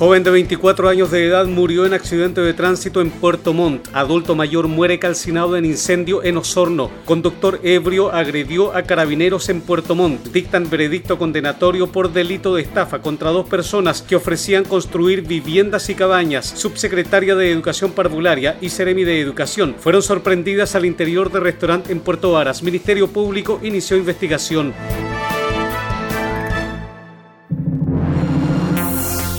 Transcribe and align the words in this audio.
Joven 0.00 0.24
de 0.24 0.30
24 0.30 0.88
años 0.88 1.10
de 1.10 1.26
edad 1.26 1.44
murió 1.44 1.84
en 1.84 1.92
accidente 1.92 2.40
de 2.40 2.54
tránsito 2.54 3.02
en 3.02 3.10
Puerto 3.10 3.52
Montt. 3.52 3.86
Adulto 3.92 4.34
mayor 4.34 4.66
muere 4.66 4.98
calcinado 4.98 5.58
en 5.58 5.66
incendio 5.66 6.24
en 6.24 6.38
Osorno. 6.38 6.90
Conductor 7.04 7.60
ebrio 7.62 8.10
agredió 8.10 8.74
a 8.74 8.84
carabineros 8.84 9.50
en 9.50 9.60
Puerto 9.60 9.94
Montt. 9.94 10.28
Dictan 10.28 10.70
veredicto 10.70 11.18
condenatorio 11.18 11.86
por 11.88 12.14
delito 12.14 12.54
de 12.54 12.62
estafa 12.62 13.02
contra 13.02 13.28
dos 13.28 13.46
personas 13.46 14.00
que 14.00 14.16
ofrecían 14.16 14.64
construir 14.64 15.20
viviendas 15.20 15.90
y 15.90 15.94
cabañas. 15.94 16.46
Subsecretaria 16.46 17.34
de 17.34 17.52
Educación 17.52 17.92
Parvularia 17.92 18.56
y 18.62 18.70
Seremi 18.70 19.04
de 19.04 19.20
Educación 19.20 19.76
fueron 19.78 20.00
sorprendidas 20.00 20.74
al 20.74 20.86
interior 20.86 21.30
del 21.30 21.42
restaurante 21.42 21.92
en 21.92 22.00
Puerto 22.00 22.32
Varas. 22.32 22.62
Ministerio 22.62 23.08
Público 23.08 23.60
inició 23.62 23.98
investigación. 23.98 24.72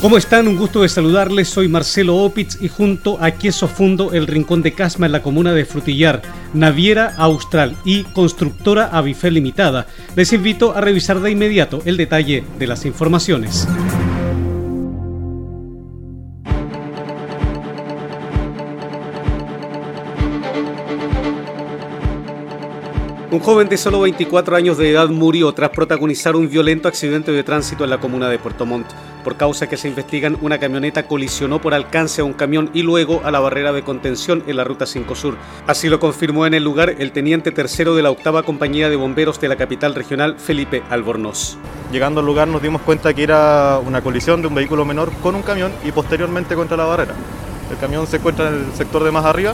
¿Cómo 0.02 0.18
están? 0.18 0.48
Un 0.48 0.58
gusto 0.58 0.82
de 0.82 0.90
saludarles. 0.90 1.48
Soy 1.48 1.68
Marcelo 1.68 2.16
Opitz 2.16 2.60
y 2.60 2.70
junto 2.70 3.24
a 3.24 3.30
Queso 3.30 3.68
Fundo, 3.68 4.14
el 4.14 4.26
Rincón 4.26 4.64
de 4.64 4.74
Casma 4.74 5.06
en 5.06 5.12
la 5.12 5.22
comuna 5.22 5.54
de 5.54 5.64
Frutillar, 5.64 6.24
Naviera 6.56 7.14
Austral 7.18 7.76
y 7.86 8.04
Constructora 8.06 8.88
Avifé 8.88 9.30
Limitada, 9.30 9.86
les 10.16 10.34
invito 10.34 10.76
a 10.76 10.82
revisar 10.82 11.20
de 11.20 11.30
inmediato 11.30 11.84
el 11.86 11.98
detalle 11.98 12.44
de 12.58 12.66
las 12.66 12.84
informaciones. 12.88 13.68
Un 23.30 23.40
joven 23.40 23.70
de 23.70 23.78
solo 23.78 24.02
24 24.02 24.56
años 24.56 24.80
de 24.80 24.90
edad 24.90 25.10
murió 25.10 25.54
tras 25.54 25.70
protagonizar 25.70 26.36
un 26.36 26.50
violento 26.50 26.88
accidente 26.88 27.32
de 27.32 27.44
tránsito 27.44 27.84
en 27.84 27.92
la 27.92 28.00
comuna 28.00 28.30
de 28.30 28.40
Puerto 28.40 28.66
Montt. 28.66 28.88
Por 29.24 29.38
causa 29.38 29.68
que 29.68 29.78
se 29.78 29.88
investigan, 29.88 30.38
una 30.42 30.58
camioneta 30.58 31.04
colisionó 31.04 31.62
por 31.62 31.74
alcance 31.76 32.22
a 32.22 32.24
un 32.24 32.34
camión 32.34 32.72
y 32.74 32.82
luego 32.82 33.22
a 33.24 33.30
la 33.30 33.40
barrera 33.40 33.72
de 33.72 33.84
contención 33.84 34.44
en 34.48 34.58
la 34.58 34.64
ruta 34.64 34.88
5 34.88 35.16
Sur. 35.16 35.38
Así 35.68 35.90
lo 35.90 36.00
confirmó 36.00 36.48
en 36.48 36.56
el 36.56 36.64
lugar 36.64 36.96
el 36.98 37.12
teniente 37.12 37.52
tercero 37.52 37.96
de 37.96 38.02
la 38.02 38.10
octava 38.10 38.44
compañía 38.44 38.90
de 38.90 38.96
bomberos 38.96 39.40
de 39.40 39.48
la 39.48 39.58
capital 39.58 39.94
regional, 39.94 40.38
Felipe 40.40 40.82
Albornoz. 40.90 41.58
Llegando 41.92 42.22
al 42.22 42.26
lugar 42.26 42.48
nos 42.48 42.62
dimos 42.64 42.82
cuenta 42.82 43.14
que 43.14 43.24
era 43.24 43.80
una 43.86 44.02
colisión 44.02 44.42
de 44.42 44.48
un 44.48 44.56
vehículo 44.56 44.86
menor 44.86 45.12
con 45.22 45.36
un 45.36 45.44
camión 45.44 45.72
y 45.84 45.92
posteriormente 45.92 46.56
contra 46.56 46.78
la 46.78 46.86
barrera. 46.86 47.14
El 47.70 47.78
camión 47.78 48.08
se 48.08 48.18
encuentra 48.18 48.48
en 48.48 48.56
el 48.56 48.74
sector 48.74 49.04
de 49.04 49.12
más 49.12 49.26
arriba. 49.26 49.54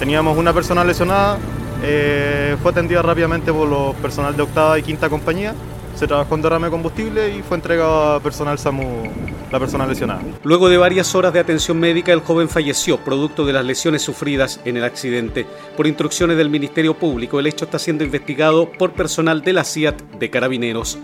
Teníamos 0.00 0.36
una 0.36 0.52
persona 0.52 0.84
lesionada, 0.84 1.38
eh, 1.82 2.56
fue 2.60 2.72
atendida 2.72 3.02
rápidamente 3.02 3.52
por 3.52 3.68
los 3.68 3.94
personal 3.96 4.36
de 4.36 4.42
octava 4.42 4.78
y 4.78 4.82
quinta 4.82 5.08
compañía. 5.08 5.54
Se 5.96 6.06
trabajó 6.06 6.34
en 6.34 6.42
derrame 6.42 6.66
de 6.66 6.70
combustible 6.70 7.34
y 7.34 7.42
fue 7.42 7.56
entregado 7.56 8.16
a 8.16 8.20
personal 8.20 8.58
SAMU, 8.58 9.04
la 9.50 9.58
persona 9.58 9.86
lesionada. 9.86 10.20
Luego 10.44 10.68
de 10.68 10.76
varias 10.76 11.14
horas 11.14 11.32
de 11.32 11.40
atención 11.40 11.80
médica, 11.80 12.12
el 12.12 12.20
joven 12.20 12.50
falleció, 12.50 12.98
producto 12.98 13.46
de 13.46 13.54
las 13.54 13.64
lesiones 13.64 14.02
sufridas 14.02 14.60
en 14.66 14.76
el 14.76 14.84
accidente. 14.84 15.46
Por 15.74 15.86
instrucciones 15.86 16.36
del 16.36 16.50
Ministerio 16.50 16.92
Público, 16.92 17.40
el 17.40 17.46
hecho 17.46 17.64
está 17.64 17.78
siendo 17.78 18.04
investigado 18.04 18.70
por 18.70 18.92
personal 18.92 19.40
de 19.40 19.54
la 19.54 19.64
CIAT 19.64 19.98
de 20.18 20.28
Carabineros. 20.28 20.98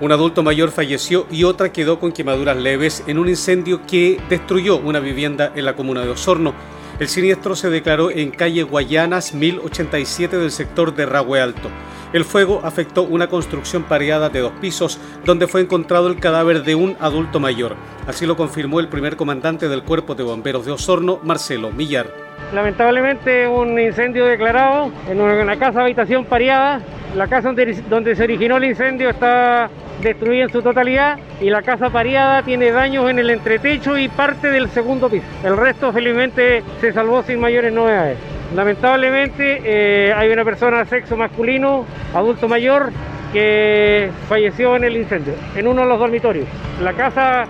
Un 0.00 0.12
adulto 0.12 0.44
mayor 0.44 0.70
falleció 0.70 1.26
y 1.28 1.42
otra 1.42 1.72
quedó 1.72 1.98
con 1.98 2.12
quemaduras 2.12 2.56
leves 2.56 3.02
en 3.08 3.18
un 3.18 3.28
incendio 3.28 3.80
que 3.84 4.20
destruyó 4.28 4.76
una 4.76 5.00
vivienda 5.00 5.50
en 5.56 5.64
la 5.64 5.74
comuna 5.74 6.02
de 6.02 6.10
Osorno. 6.10 6.54
El 7.00 7.08
siniestro 7.08 7.56
se 7.56 7.68
declaró 7.68 8.10
en 8.10 8.30
calle 8.30 8.62
Guayanas 8.62 9.34
1087 9.34 10.38
del 10.38 10.52
sector 10.52 10.94
de 10.94 11.04
Rahue 11.04 11.40
Alto. 11.40 11.68
El 12.16 12.24
fuego 12.24 12.62
afectó 12.64 13.02
una 13.02 13.28
construcción 13.28 13.82
pareada 13.82 14.30
de 14.30 14.40
dos 14.40 14.52
pisos 14.58 14.98
donde 15.26 15.46
fue 15.46 15.60
encontrado 15.60 16.06
el 16.06 16.18
cadáver 16.18 16.64
de 16.64 16.74
un 16.74 16.96
adulto 16.98 17.40
mayor. 17.40 17.76
Así 18.06 18.24
lo 18.24 18.38
confirmó 18.38 18.80
el 18.80 18.88
primer 18.88 19.16
comandante 19.16 19.68
del 19.68 19.82
Cuerpo 19.82 20.14
de 20.14 20.22
Bomberos 20.22 20.64
de 20.64 20.72
Osorno, 20.72 21.20
Marcelo 21.22 21.72
Millar. 21.72 22.25
Lamentablemente 22.52 23.48
un 23.48 23.78
incendio 23.78 24.26
declarado 24.26 24.90
en 25.10 25.20
una 25.20 25.56
casa 25.56 25.82
habitación 25.82 26.24
pareada. 26.24 26.80
La 27.16 27.26
casa 27.28 27.52
donde, 27.52 28.14
se 28.14 28.22
originó 28.22 28.58
el 28.58 28.64
incendio 28.64 29.08
está 29.08 29.70
destruida 30.02 30.44
en 30.44 30.50
su 30.50 30.60
totalidad 30.60 31.18
y 31.40 31.48
la 31.48 31.62
casa 31.62 31.88
pareada 31.90 32.42
tiene 32.42 32.70
daños 32.70 33.08
en 33.10 33.18
el 33.18 33.30
entretecho 33.30 33.96
y 33.96 34.08
parte 34.08 34.50
del 34.50 34.68
segundo 34.68 35.08
piso. 35.08 35.24
El 35.42 35.56
resto 35.56 35.92
felizmente 35.92 36.62
se 36.80 36.92
salvó 36.92 37.22
sin 37.22 37.40
mayores 37.40 37.72
novedades. 37.72 38.18
Lamentablemente 38.54 39.60
eh, 39.64 40.12
hay 40.14 40.30
una 40.30 40.44
persona 40.44 40.80
de 40.80 40.86
sexo 40.86 41.16
masculino, 41.16 41.84
adulto 42.14 42.48
mayor, 42.48 42.92
que 43.32 44.10
falleció 44.28 44.76
en 44.76 44.84
el 44.84 44.96
incendio, 44.96 45.34
en 45.56 45.66
uno 45.66 45.82
de 45.82 45.88
los 45.88 45.98
dormitorios. 45.98 46.46
La 46.82 46.92
casa 46.92 47.46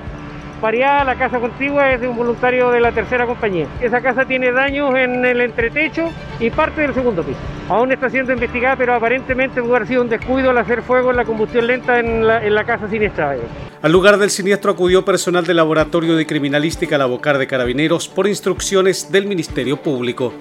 pareada, 0.61 1.05
la 1.05 1.17
casa 1.17 1.39
contigua, 1.39 1.93
es 1.93 2.01
de 2.01 2.09
un 2.09 2.17
voluntario 2.17 2.71
de 2.71 2.81
la 2.81 2.93
tercera 2.93 3.27
compañía. 3.27 3.67
Esa 3.81 4.01
casa 4.01 4.25
tiene 4.25 4.53
daños 4.53 4.95
en 4.97 5.25
el 5.25 5.41
entretecho 5.41 6.11
y 6.41 6.51
parte 6.51 6.83
del 6.83 6.95
segundo 6.95 7.23
piso. 7.23 7.39
Aún 7.69 7.93
está 7.93 8.09
siendo 8.09 8.33
investigada, 8.33 8.77
pero 8.77 8.95
aparentemente 8.95 9.61
pudo 9.61 9.77
haber 9.77 9.89
sido 9.89 10.03
un 10.03 10.09
descuido 10.09 10.51
al 10.51 10.59
hacer 10.59 10.83
fuego 10.83 11.11
en 11.11 11.17
la 11.17 11.25
combustión 11.25 11.67
lenta 11.67 11.99
en 11.99 12.27
la, 12.27 12.65
casa 12.65 12.89
siniestrada. 12.89 13.37
Al 13.83 13.93
lugar 13.93 14.19
del 14.19 14.31
siniestro 14.31 14.73
acudió 14.73 15.05
personal 15.05 15.45
del 15.45 15.57
Laboratorio 15.57 16.17
de 16.17 16.27
Criminalística 16.27 16.99
La 16.99 17.07
Bocar 17.07 17.39
de 17.39 17.47
Carabineros 17.47 18.09
por 18.09 18.27
instrucciones 18.27 19.13
del 19.13 19.27
Ministerio 19.27 19.77
Público. 19.77 20.33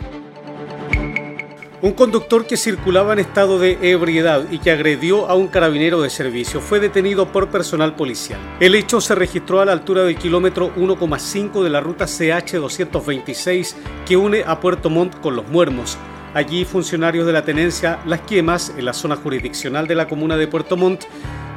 Un 1.85 1.93
conductor 1.93 2.47
que 2.47 2.57
circulaba 2.57 3.13
en 3.13 3.19
estado 3.19 3.59
de 3.59 3.77
ebriedad 3.91 4.45
y 4.49 4.57
que 4.57 4.71
agredió 4.71 5.29
a 5.29 5.35
un 5.35 5.47
carabinero 5.47 6.01
de 6.01 6.09
servicio 6.09 6.59
fue 6.59 6.79
detenido 6.79 7.31
por 7.31 7.51
personal 7.51 7.95
policial. 7.95 8.39
El 8.59 8.73
hecho 8.73 8.99
se 9.01 9.13
registró 9.13 9.61
a 9.61 9.65
la 9.65 9.73
altura 9.73 10.03
del 10.03 10.15
kilómetro 10.15 10.73
1,5 10.77 11.61
de 11.61 11.69
la 11.69 11.81
ruta 11.81 12.05
CH226 12.05 13.75
que 14.03 14.17
une 14.17 14.43
a 14.47 14.59
Puerto 14.59 14.89
Montt 14.89 15.19
con 15.21 15.35
Los 15.35 15.47
Muermos. 15.47 15.95
Allí 16.33 16.65
funcionarios 16.65 17.27
de 17.27 17.33
la 17.33 17.45
tenencia 17.45 17.99
Las 18.07 18.21
Quemas, 18.21 18.73
en 18.75 18.83
la 18.83 18.93
zona 18.93 19.15
jurisdiccional 19.15 19.85
de 19.85 19.93
la 19.93 20.07
comuna 20.07 20.37
de 20.37 20.47
Puerto 20.47 20.77
Montt, 20.77 21.03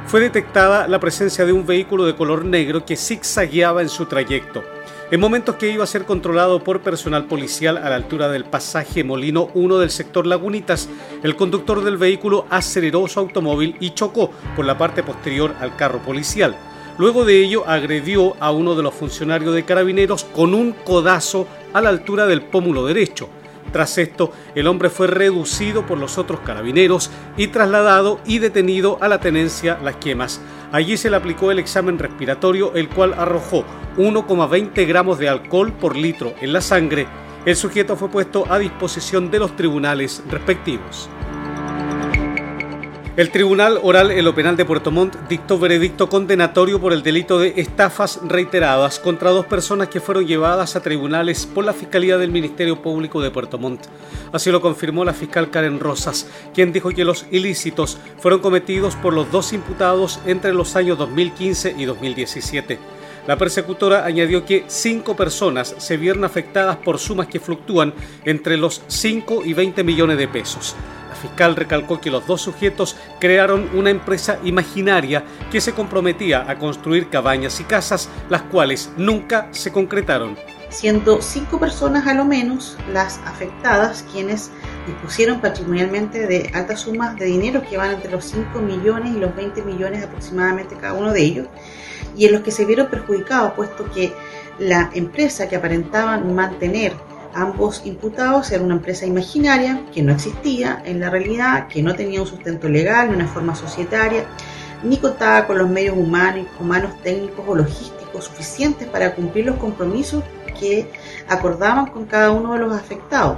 fue 0.05 0.19
detectada 0.19 0.87
la 0.87 0.99
presencia 0.99 1.43
de 1.43 1.53
un 1.53 1.65
vehículo 1.65 2.05
de 2.05 2.15
color 2.15 2.45
negro 2.45 2.85
que 2.85 2.97
zigzagueaba 2.97 3.81
en 3.81 3.89
su 3.89 4.05
trayecto. 4.05 4.63
En 5.11 5.19
momentos 5.19 5.55
que 5.55 5.71
iba 5.71 5.83
a 5.83 5.87
ser 5.87 6.05
controlado 6.05 6.63
por 6.63 6.81
personal 6.81 7.25
policial 7.25 7.77
a 7.77 7.89
la 7.89 7.95
altura 7.95 8.29
del 8.29 8.45
pasaje 8.45 9.03
Molino 9.03 9.49
1 9.55 9.79
del 9.79 9.89
sector 9.89 10.27
Lagunitas, 10.27 10.87
el 11.23 11.35
conductor 11.35 11.83
del 11.83 11.97
vehículo 11.97 12.45
aceleró 12.51 13.07
su 13.07 13.19
automóvil 13.19 13.75
y 13.79 13.95
chocó 13.95 14.29
por 14.55 14.65
la 14.65 14.77
parte 14.77 15.01
posterior 15.01 15.55
al 15.61 15.75
carro 15.75 15.97
policial. 15.97 16.55
Luego 16.99 17.25
de 17.25 17.43
ello 17.43 17.67
agredió 17.67 18.35
a 18.39 18.51
uno 18.51 18.75
de 18.75 18.83
los 18.83 18.93
funcionarios 18.93 19.55
de 19.55 19.65
carabineros 19.65 20.25
con 20.25 20.53
un 20.53 20.73
codazo 20.73 21.47
a 21.73 21.81
la 21.81 21.89
altura 21.89 22.27
del 22.27 22.43
pómulo 22.43 22.85
derecho. 22.85 23.29
Tras 23.71 23.97
esto, 23.97 24.31
el 24.55 24.67
hombre 24.67 24.89
fue 24.89 25.07
reducido 25.07 25.85
por 25.85 25.97
los 25.97 26.17
otros 26.17 26.39
carabineros 26.39 27.11
y 27.37 27.47
trasladado 27.47 28.19
y 28.25 28.39
detenido 28.39 28.97
a 29.01 29.07
la 29.07 29.19
tenencia 29.19 29.79
Las 29.83 29.97
Quemas. 29.97 30.41
Allí 30.71 30.97
se 30.97 31.09
le 31.09 31.17
aplicó 31.17 31.51
el 31.51 31.59
examen 31.59 31.99
respiratorio, 31.99 32.73
el 32.73 32.89
cual 32.89 33.13
arrojó 33.13 33.65
1,20 33.97 34.87
gramos 34.87 35.19
de 35.19 35.29
alcohol 35.29 35.71
por 35.73 35.95
litro 35.95 36.33
en 36.41 36.53
la 36.53 36.61
sangre. 36.61 37.07
El 37.45 37.55
sujeto 37.55 37.95
fue 37.95 38.09
puesto 38.09 38.45
a 38.51 38.59
disposición 38.59 39.31
de 39.31 39.39
los 39.39 39.55
tribunales 39.55 40.23
respectivos. 40.29 41.09
El 43.19 43.31
Tribunal 43.31 43.81
Oral 43.83 44.11
en 44.11 44.23
lo 44.23 44.33
Penal 44.33 44.55
de 44.55 44.63
Puerto 44.63 44.91
Montt 44.91 45.13
dictó 45.27 45.59
veredicto 45.59 46.07
condenatorio 46.07 46.79
por 46.79 46.93
el 46.93 47.03
delito 47.03 47.37
de 47.37 47.55
estafas 47.57 48.21
reiteradas 48.23 48.97
contra 48.97 49.31
dos 49.31 49.45
personas 49.45 49.89
que 49.89 49.99
fueron 49.99 50.25
llevadas 50.25 50.77
a 50.77 50.81
tribunales 50.81 51.45
por 51.45 51.65
la 51.65 51.73
Fiscalía 51.73 52.17
del 52.17 52.31
Ministerio 52.31 52.81
Público 52.81 53.21
de 53.21 53.29
Puerto 53.29 53.57
Montt. 53.57 53.87
Así 54.31 54.49
lo 54.51 54.61
confirmó 54.61 55.03
la 55.03 55.13
fiscal 55.13 55.49
Karen 55.49 55.81
Rosas, 55.81 56.27
quien 56.53 56.71
dijo 56.71 56.91
que 56.91 57.03
los 57.03 57.25
ilícitos 57.29 57.97
fueron 58.19 58.39
cometidos 58.39 58.95
por 58.95 59.11
los 59.11 59.29
dos 59.29 59.51
imputados 59.51 60.21
entre 60.25 60.53
los 60.53 60.77
años 60.77 60.97
2015 60.97 61.75
y 61.77 61.83
2017. 61.83 62.79
La 63.27 63.37
persecutora 63.37 64.05
añadió 64.05 64.45
que 64.45 64.63
cinco 64.67 65.17
personas 65.17 65.75
se 65.77 65.97
vieron 65.97 66.23
afectadas 66.23 66.77
por 66.77 66.99
sumas 66.99 67.27
que 67.27 67.41
fluctúan 67.41 67.93
entre 68.23 68.55
los 68.55 68.81
5 68.87 69.41
y 69.43 69.53
20 69.53 69.83
millones 69.83 70.17
de 70.17 70.29
pesos 70.29 70.73
fiscal 71.19 71.55
recalcó 71.55 72.01
que 72.01 72.09
los 72.09 72.25
dos 72.25 72.41
sujetos 72.41 72.95
crearon 73.19 73.69
una 73.73 73.89
empresa 73.89 74.39
imaginaria 74.43 75.23
que 75.51 75.61
se 75.61 75.73
comprometía 75.73 76.49
a 76.49 76.57
construir 76.57 77.09
cabañas 77.09 77.59
y 77.59 77.63
casas, 77.65 78.09
las 78.29 78.41
cuales 78.43 78.89
nunca 78.97 79.47
se 79.51 79.71
concretaron. 79.71 80.37
Siendo 80.69 81.21
cinco 81.21 81.59
personas 81.59 82.07
a 82.07 82.13
lo 82.13 82.25
menos 82.25 82.77
las 82.93 83.19
afectadas 83.25 84.05
quienes 84.11 84.51
dispusieron 84.85 85.41
patrimonialmente 85.41 86.27
de 86.27 86.51
altas 86.53 86.81
sumas 86.81 87.15
de 87.15 87.25
dinero 87.25 87.61
que 87.67 87.77
van 87.77 87.91
entre 87.91 88.11
los 88.11 88.25
5 88.25 88.59
millones 88.59 89.15
y 89.15 89.19
los 89.19 89.35
20 89.35 89.61
millones 89.63 90.03
aproximadamente 90.03 90.75
cada 90.75 90.93
uno 90.93 91.11
de 91.11 91.21
ellos, 91.21 91.47
y 92.15 92.25
en 92.25 92.33
los 92.33 92.41
que 92.41 92.51
se 92.51 92.65
vieron 92.65 92.87
perjudicados, 92.87 93.53
puesto 93.53 93.89
que 93.91 94.13
la 94.57 94.89
empresa 94.93 95.47
que 95.47 95.55
aparentaban 95.55 96.35
mantener 96.35 96.93
ambos 97.33 97.81
imputados 97.85 98.51
era 98.51 98.63
una 98.63 98.75
empresa 98.75 99.05
imaginaria 99.05 99.81
que 99.93 100.01
no 100.01 100.11
existía 100.11 100.81
en 100.85 100.99
la 100.99 101.09
realidad, 101.09 101.67
que 101.67 101.81
no 101.81 101.95
tenía 101.95 102.21
un 102.21 102.27
sustento 102.27 102.67
legal 102.69 103.09
ni 103.09 103.15
una 103.15 103.27
forma 103.27 103.55
societaria, 103.55 104.25
ni 104.83 104.97
contaba 104.97 105.45
con 105.45 105.57
los 105.57 105.69
medios 105.69 105.97
humanos, 105.97 106.47
humanos 106.59 106.93
técnicos 107.03 107.45
o 107.47 107.55
logísticos 107.55 108.25
suficientes 108.25 108.87
para 108.87 109.13
cumplir 109.15 109.45
los 109.45 109.57
compromisos 109.57 110.23
que 110.59 110.91
acordaban 111.27 111.87
con 111.87 112.05
cada 112.05 112.31
uno 112.31 112.53
de 112.53 112.59
los 112.59 112.73
afectados, 112.73 113.37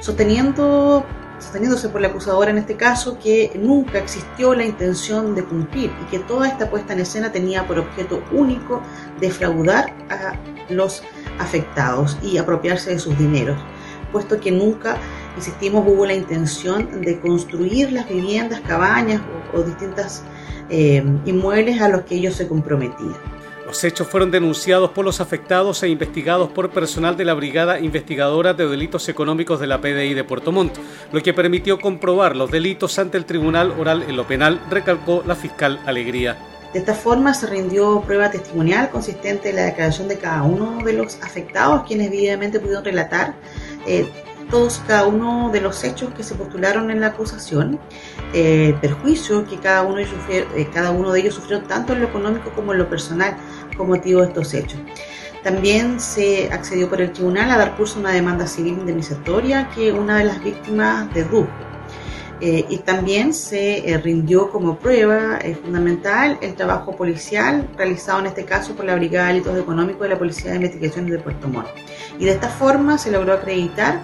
sosteniendo, 0.00 1.04
sosteniéndose 1.38 1.88
por 1.88 2.00
la 2.00 2.08
acusadora 2.08 2.50
en 2.50 2.58
este 2.58 2.76
caso 2.76 3.18
que 3.18 3.52
nunca 3.54 3.98
existió 3.98 4.54
la 4.54 4.64
intención 4.64 5.34
de 5.34 5.44
cumplir 5.44 5.90
y 6.02 6.10
que 6.10 6.18
toda 6.18 6.48
esta 6.48 6.68
puesta 6.68 6.92
en 6.92 7.00
escena 7.00 7.32
tenía 7.32 7.66
por 7.66 7.78
objeto 7.78 8.22
único 8.32 8.82
defraudar 9.20 9.94
a 10.10 10.34
los 10.68 11.00
afectados 11.00 11.19
y 12.22 12.38
apropiarse 12.38 12.90
de 12.90 12.98
sus 12.98 13.18
dineros, 13.18 13.58
puesto 14.12 14.40
que 14.40 14.50
nunca, 14.50 14.96
insistimos, 15.36 15.84
hubo 15.86 16.06
la 16.06 16.14
intención 16.14 17.00
de 17.00 17.20
construir 17.20 17.92
las 17.92 18.08
viviendas, 18.08 18.60
cabañas 18.60 19.22
o, 19.54 19.62
distintas 19.62 20.22
eh, 20.68 21.02
inmuebles 21.24 21.80
a 21.80 21.88
los 21.88 22.02
que 22.02 22.16
ellos 22.16 22.34
se 22.34 22.46
comprometían. 22.46 23.16
Los 23.66 23.84
hechos 23.84 24.08
fueron 24.08 24.32
denunciados 24.32 24.90
por 24.90 25.04
los 25.04 25.20
afectados 25.20 25.82
e 25.84 25.88
investigados 25.88 26.50
por 26.50 26.70
personal 26.70 27.16
de 27.16 27.24
la 27.24 27.34
Brigada 27.34 27.78
Investigadora 27.78 28.52
de 28.52 28.66
Delitos 28.66 29.08
Económicos 29.08 29.60
de 29.60 29.68
la 29.68 29.80
PDI 29.80 30.12
de 30.14 30.24
Puerto 30.24 30.50
Montt, 30.50 30.76
lo 31.12 31.22
que 31.22 31.32
permitió 31.32 31.78
comprobar 31.78 32.34
los 32.34 32.50
delitos 32.50 32.98
ante 32.98 33.16
el 33.16 33.26
Tribunal 33.26 33.72
Oral 33.78 34.02
en 34.08 34.16
lo 34.16 34.26
Penal, 34.26 34.60
recalcó 34.70 35.22
la 35.24 35.36
fiscal 35.36 35.78
Alegría. 35.86 36.36
De 36.72 36.78
esta 36.78 36.94
forma 36.94 37.34
se 37.34 37.46
rindió 37.48 38.00
prueba 38.02 38.30
testimonial 38.30 38.90
consistente 38.90 39.50
en 39.50 39.56
la 39.56 39.62
declaración 39.62 40.06
de 40.06 40.18
cada 40.18 40.44
uno 40.44 40.84
de 40.84 40.92
los 40.92 41.20
afectados, 41.22 41.82
quienes 41.86 42.06
evidentemente 42.06 42.60
pudieron 42.60 42.84
relatar 42.84 43.34
eh, 43.86 44.08
todos 44.50 44.80
cada 44.86 45.06
uno 45.06 45.50
de 45.52 45.60
los 45.60 45.82
hechos 45.84 46.12
que 46.14 46.22
se 46.22 46.34
postularon 46.34 46.90
en 46.90 47.00
la 47.00 47.08
acusación, 47.08 47.80
eh, 48.32 48.76
perjuicio 48.80 49.46
que 49.46 49.58
cada 49.58 49.82
uno, 49.82 49.96
de 49.96 50.02
ellos 50.02 50.14
eh, 50.28 50.68
cada 50.72 50.90
uno 50.90 51.12
de 51.12 51.20
ellos 51.20 51.34
sufrió 51.34 51.62
tanto 51.62 51.92
en 51.92 52.00
lo 52.00 52.08
económico 52.08 52.50
como 52.50 52.72
en 52.72 52.78
lo 52.78 52.88
personal 52.88 53.36
con 53.76 53.88
motivo 53.88 54.20
de 54.20 54.28
estos 54.28 54.54
hechos. 54.54 54.80
También 55.42 55.98
se 55.98 56.52
accedió 56.52 56.88
por 56.88 57.00
el 57.00 57.12
tribunal 57.12 57.50
a 57.50 57.56
dar 57.56 57.76
curso 57.76 57.96
a 57.96 58.00
una 58.00 58.12
demanda 58.12 58.46
civil 58.46 58.74
indemnizatoria 58.74 59.70
que 59.74 59.90
una 59.92 60.18
de 60.18 60.24
las 60.24 60.42
víctimas 60.42 61.12
dedujo. 61.14 61.69
Eh, 62.40 62.64
y 62.70 62.78
también 62.78 63.34
se 63.34 63.90
eh, 63.90 63.98
rindió 63.98 64.50
como 64.50 64.78
prueba 64.78 65.38
eh, 65.42 65.54
fundamental 65.54 66.38
el 66.40 66.54
trabajo 66.54 66.96
policial 66.96 67.68
realizado 67.76 68.20
en 68.20 68.26
este 68.26 68.46
caso 68.46 68.74
por 68.74 68.86
la 68.86 68.94
Brigada 68.94 69.26
de 69.26 69.34
Delitos 69.34 69.58
Económicos 69.58 70.02
de 70.02 70.08
la 70.08 70.18
Policía 70.18 70.52
de 70.52 70.56
Investigaciones 70.56 71.12
de 71.12 71.18
Puerto 71.18 71.48
Montt. 71.48 71.68
Y 72.18 72.24
de 72.24 72.32
esta 72.32 72.48
forma 72.48 72.96
se 72.96 73.10
logró 73.10 73.34
acreditar 73.34 74.00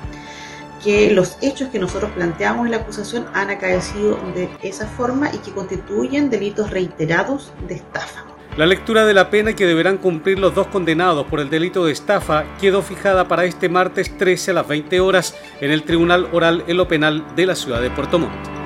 que 0.85 1.11
los 1.13 1.39
hechos 1.41 1.71
que 1.71 1.79
nosotros 1.79 2.11
planteamos 2.11 2.67
en 2.67 2.73
la 2.73 2.77
acusación 2.79 3.27
han 3.33 3.49
acaecido 3.49 4.19
de 4.35 4.51
esa 4.63 4.87
forma 4.87 5.31
y 5.35 5.39
que 5.39 5.53
constituyen 5.53 6.29
delitos 6.29 6.71
reiterados 6.71 7.53
de 7.67 7.77
estafa. 7.77 8.36
La 8.57 8.65
lectura 8.65 9.05
de 9.05 9.13
la 9.13 9.29
pena 9.29 9.53
que 9.53 9.67
deberán 9.67 9.99
cumplir 9.99 10.39
los 10.39 10.55
dos 10.55 10.69
condenados 10.69 11.27
por 11.27 11.41
el 11.41 11.51
delito 11.51 11.85
de 11.85 11.93
estafa 11.93 12.45
quedó 12.59 12.81
fijada 12.81 13.29
para 13.29 13.45
este 13.45 13.69
martes 13.69 14.17
13 14.17 14.53
a 14.53 14.55
las 14.55 14.67
20 14.67 14.99
horas 15.01 15.37
en 15.61 15.71
el 15.71 15.83
Tribunal 15.83 16.27
Oral 16.33 16.65
en 16.67 16.79
lo 16.79 16.89
Penal 16.89 17.23
de 17.37 17.45
la 17.45 17.55
ciudad 17.55 17.83
de 17.83 17.91
Puerto 17.91 18.19
Montt. 18.19 18.66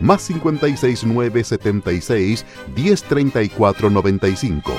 más 0.00 0.26
569 0.26 1.44
76 1.44 2.44
1034 2.74 3.90
95. 3.90 4.72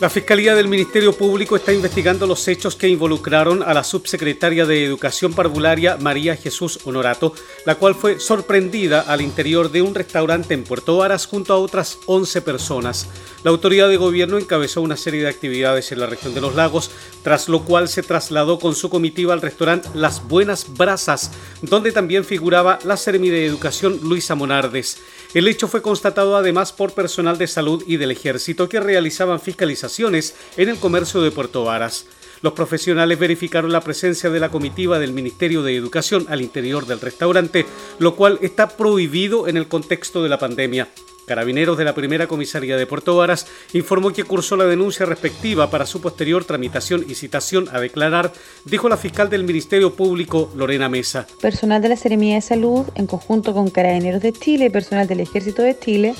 La 0.00 0.10
Fiscalía 0.10 0.56
del 0.56 0.66
Ministerio 0.66 1.12
Público 1.12 1.54
está 1.54 1.72
investigando 1.72 2.26
los 2.26 2.48
hechos 2.48 2.74
que 2.74 2.88
involucraron 2.88 3.62
a 3.62 3.72
la 3.72 3.84
subsecretaria 3.84 4.66
de 4.66 4.84
Educación 4.84 5.32
Parvularia 5.32 5.96
María 5.98 6.34
Jesús 6.36 6.80
Honorato, 6.84 7.32
la 7.64 7.76
cual 7.76 7.94
fue 7.94 8.18
sorprendida 8.18 9.02
al 9.02 9.20
interior 9.20 9.70
de 9.70 9.82
un 9.82 9.94
restaurante 9.94 10.52
en 10.52 10.64
Puerto 10.64 10.96
Varas 10.96 11.26
junto 11.26 11.54
a 11.54 11.58
otras 11.58 11.98
11 12.06 12.42
personas. 12.42 13.08
La 13.44 13.50
autoridad 13.50 13.90
de 13.90 13.98
gobierno 13.98 14.38
encabezó 14.38 14.80
una 14.80 14.96
serie 14.96 15.20
de 15.20 15.28
actividades 15.28 15.92
en 15.92 16.00
la 16.00 16.06
región 16.06 16.32
de 16.32 16.40
los 16.40 16.54
lagos, 16.54 16.90
tras 17.22 17.46
lo 17.50 17.62
cual 17.62 17.90
se 17.90 18.02
trasladó 18.02 18.58
con 18.58 18.74
su 18.74 18.88
comitiva 18.88 19.34
al 19.34 19.42
restaurante 19.42 19.90
Las 19.92 20.26
Buenas 20.26 20.74
Brasas, 20.78 21.30
donde 21.60 21.92
también 21.92 22.24
figuraba 22.24 22.78
la 22.84 22.96
Sermi 22.96 23.28
de 23.28 23.44
Educación 23.44 24.00
Luisa 24.02 24.34
Monardes. 24.34 24.96
El 25.34 25.46
hecho 25.46 25.68
fue 25.68 25.82
constatado 25.82 26.38
además 26.38 26.72
por 26.72 26.92
personal 26.94 27.36
de 27.36 27.46
salud 27.46 27.84
y 27.86 27.98
del 27.98 28.12
ejército 28.12 28.66
que 28.66 28.80
realizaban 28.80 29.40
fiscalizaciones 29.40 30.34
en 30.56 30.70
el 30.70 30.78
comercio 30.78 31.20
de 31.20 31.30
Puerto 31.30 31.64
Varas. 31.64 32.06
Los 32.40 32.54
profesionales 32.54 33.18
verificaron 33.18 33.72
la 33.72 33.82
presencia 33.82 34.30
de 34.30 34.40
la 34.40 34.50
comitiva 34.50 34.98
del 34.98 35.12
Ministerio 35.12 35.62
de 35.62 35.76
Educación 35.76 36.24
al 36.30 36.40
interior 36.40 36.86
del 36.86 37.00
restaurante, 37.00 37.66
lo 37.98 38.16
cual 38.16 38.38
está 38.40 38.68
prohibido 38.68 39.48
en 39.48 39.58
el 39.58 39.68
contexto 39.68 40.22
de 40.22 40.30
la 40.30 40.38
pandemia. 40.38 40.88
Carabineros 41.26 41.78
de 41.78 41.84
la 41.84 41.94
primera 41.94 42.26
comisaría 42.26 42.76
de 42.76 42.86
Puerto 42.86 43.16
Varas 43.16 43.46
informó 43.72 44.12
que 44.12 44.24
cursó 44.24 44.56
la 44.56 44.64
denuncia 44.64 45.06
respectiva 45.06 45.70
para 45.70 45.86
su 45.86 46.00
posterior 46.00 46.44
tramitación 46.44 47.04
y 47.08 47.14
citación 47.14 47.68
a 47.72 47.80
declarar, 47.80 48.32
dijo 48.64 48.88
la 48.88 48.96
fiscal 48.96 49.30
del 49.30 49.44
Ministerio 49.44 49.94
Público, 49.94 50.50
Lorena 50.54 50.88
Mesa. 50.88 51.26
Personal 51.40 51.80
de 51.80 51.88
la 51.88 51.96
Seremía 51.96 52.34
de 52.34 52.42
Salud, 52.42 52.86
en 52.94 53.06
conjunto 53.06 53.54
con 53.54 53.70
Carabineros 53.70 54.20
de 54.20 54.32
Chile 54.32 54.66
y 54.66 54.70
personal 54.70 55.06
del 55.06 55.20
Ejército 55.20 55.62
de 55.62 55.78
Chile, 55.78 56.14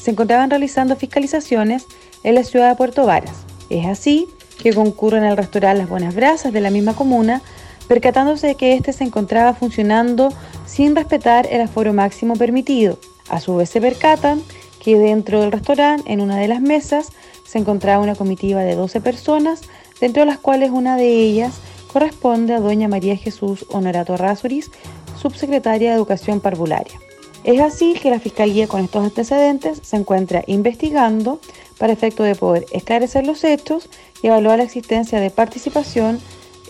se 0.00 0.12
encontraban 0.12 0.48
realizando 0.48 0.96
fiscalizaciones 0.96 1.84
en 2.24 2.34
la 2.34 2.44
ciudad 2.44 2.70
de 2.70 2.76
Puerto 2.76 3.04
Varas. 3.04 3.44
Es 3.68 3.86
así 3.86 4.28
que 4.62 4.72
concurren 4.72 5.24
al 5.24 5.36
restaurar 5.36 5.76
Las 5.76 5.88
Buenas 5.88 6.14
Brasas 6.14 6.52
de 6.52 6.60
la 6.60 6.70
misma 6.70 6.96
comuna, 6.96 7.42
percatándose 7.86 8.48
de 8.48 8.54
que 8.54 8.74
éste 8.74 8.92
se 8.92 9.04
encontraba 9.04 9.54
funcionando 9.54 10.32
sin 10.66 10.96
respetar 10.96 11.46
el 11.50 11.60
aforo 11.60 11.92
máximo 11.92 12.34
permitido. 12.34 12.98
A 13.28 13.40
su 13.40 13.56
vez 13.56 13.70
se 13.70 13.80
percatan 13.80 14.42
que 14.80 14.98
dentro 14.98 15.40
del 15.40 15.52
restaurante, 15.52 16.12
en 16.12 16.20
una 16.20 16.36
de 16.36 16.48
las 16.48 16.60
mesas, 16.60 17.08
se 17.44 17.58
encontraba 17.58 18.02
una 18.02 18.14
comitiva 18.14 18.60
de 18.62 18.74
12 18.74 19.00
personas, 19.00 19.62
dentro 20.00 20.22
de 20.22 20.26
las 20.26 20.38
cuales 20.38 20.70
una 20.70 20.96
de 20.96 21.08
ellas 21.08 21.60
corresponde 21.92 22.54
a 22.54 22.60
doña 22.60 22.88
María 22.88 23.16
Jesús 23.16 23.66
Honorato 23.70 24.16
Rasuris, 24.16 24.70
subsecretaria 25.20 25.90
de 25.90 25.96
Educación 25.96 26.40
Parvularia. 26.40 26.98
Es 27.44 27.60
así 27.60 27.94
que 27.94 28.10
la 28.10 28.20
Fiscalía 28.20 28.66
con 28.66 28.82
estos 28.82 29.04
antecedentes 29.04 29.80
se 29.82 29.96
encuentra 29.96 30.44
investigando 30.46 31.40
para 31.78 31.92
efecto 31.92 32.22
de 32.22 32.34
poder 32.34 32.66
esclarecer 32.72 33.26
los 33.26 33.44
hechos 33.44 33.88
y 34.22 34.26
evaluar 34.26 34.58
la 34.58 34.64
existencia 34.64 35.20
de 35.20 35.30
participación 35.30 36.20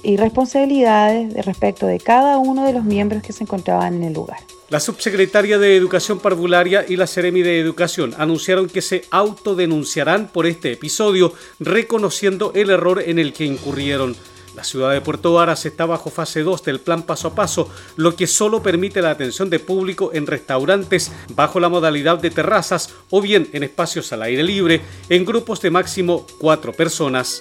y 0.02 0.16
responsabilidades 0.16 1.44
respecto 1.44 1.86
de 1.86 1.98
cada 1.98 2.38
uno 2.38 2.64
de 2.64 2.72
los 2.72 2.84
miembros 2.84 3.22
que 3.22 3.32
se 3.32 3.44
encontraban 3.44 3.94
en 3.94 4.04
el 4.04 4.12
lugar. 4.12 4.38
La 4.70 4.80
subsecretaria 4.80 5.58
de 5.58 5.76
Educación 5.76 6.18
Parvularia 6.18 6.84
y 6.86 6.96
la 6.96 7.06
Seremi 7.06 7.40
de 7.40 7.58
Educación 7.58 8.14
anunciaron 8.18 8.68
que 8.68 8.82
se 8.82 9.06
autodenunciarán 9.10 10.28
por 10.28 10.44
este 10.44 10.72
episodio, 10.72 11.32
reconociendo 11.58 12.52
el 12.54 12.68
error 12.68 13.02
en 13.06 13.18
el 13.18 13.32
que 13.32 13.46
incurrieron. 13.46 14.14
La 14.54 14.64
ciudad 14.64 14.92
de 14.92 15.00
Puerto 15.00 15.32
Varas 15.32 15.64
está 15.64 15.86
bajo 15.86 16.10
fase 16.10 16.42
2 16.42 16.64
del 16.64 16.80
plan 16.80 17.04
paso 17.04 17.28
a 17.28 17.34
paso, 17.34 17.70
lo 17.96 18.14
que 18.14 18.26
solo 18.26 18.62
permite 18.62 19.00
la 19.00 19.10
atención 19.10 19.48
de 19.48 19.58
público 19.58 20.10
en 20.12 20.26
restaurantes 20.26 21.12
bajo 21.34 21.60
la 21.60 21.70
modalidad 21.70 22.18
de 22.18 22.30
terrazas 22.30 22.90
o 23.08 23.22
bien 23.22 23.48
en 23.54 23.62
espacios 23.62 24.12
al 24.12 24.20
aire 24.20 24.42
libre 24.42 24.82
en 25.08 25.24
grupos 25.24 25.62
de 25.62 25.70
máximo 25.70 26.26
cuatro 26.38 26.74
personas. 26.74 27.40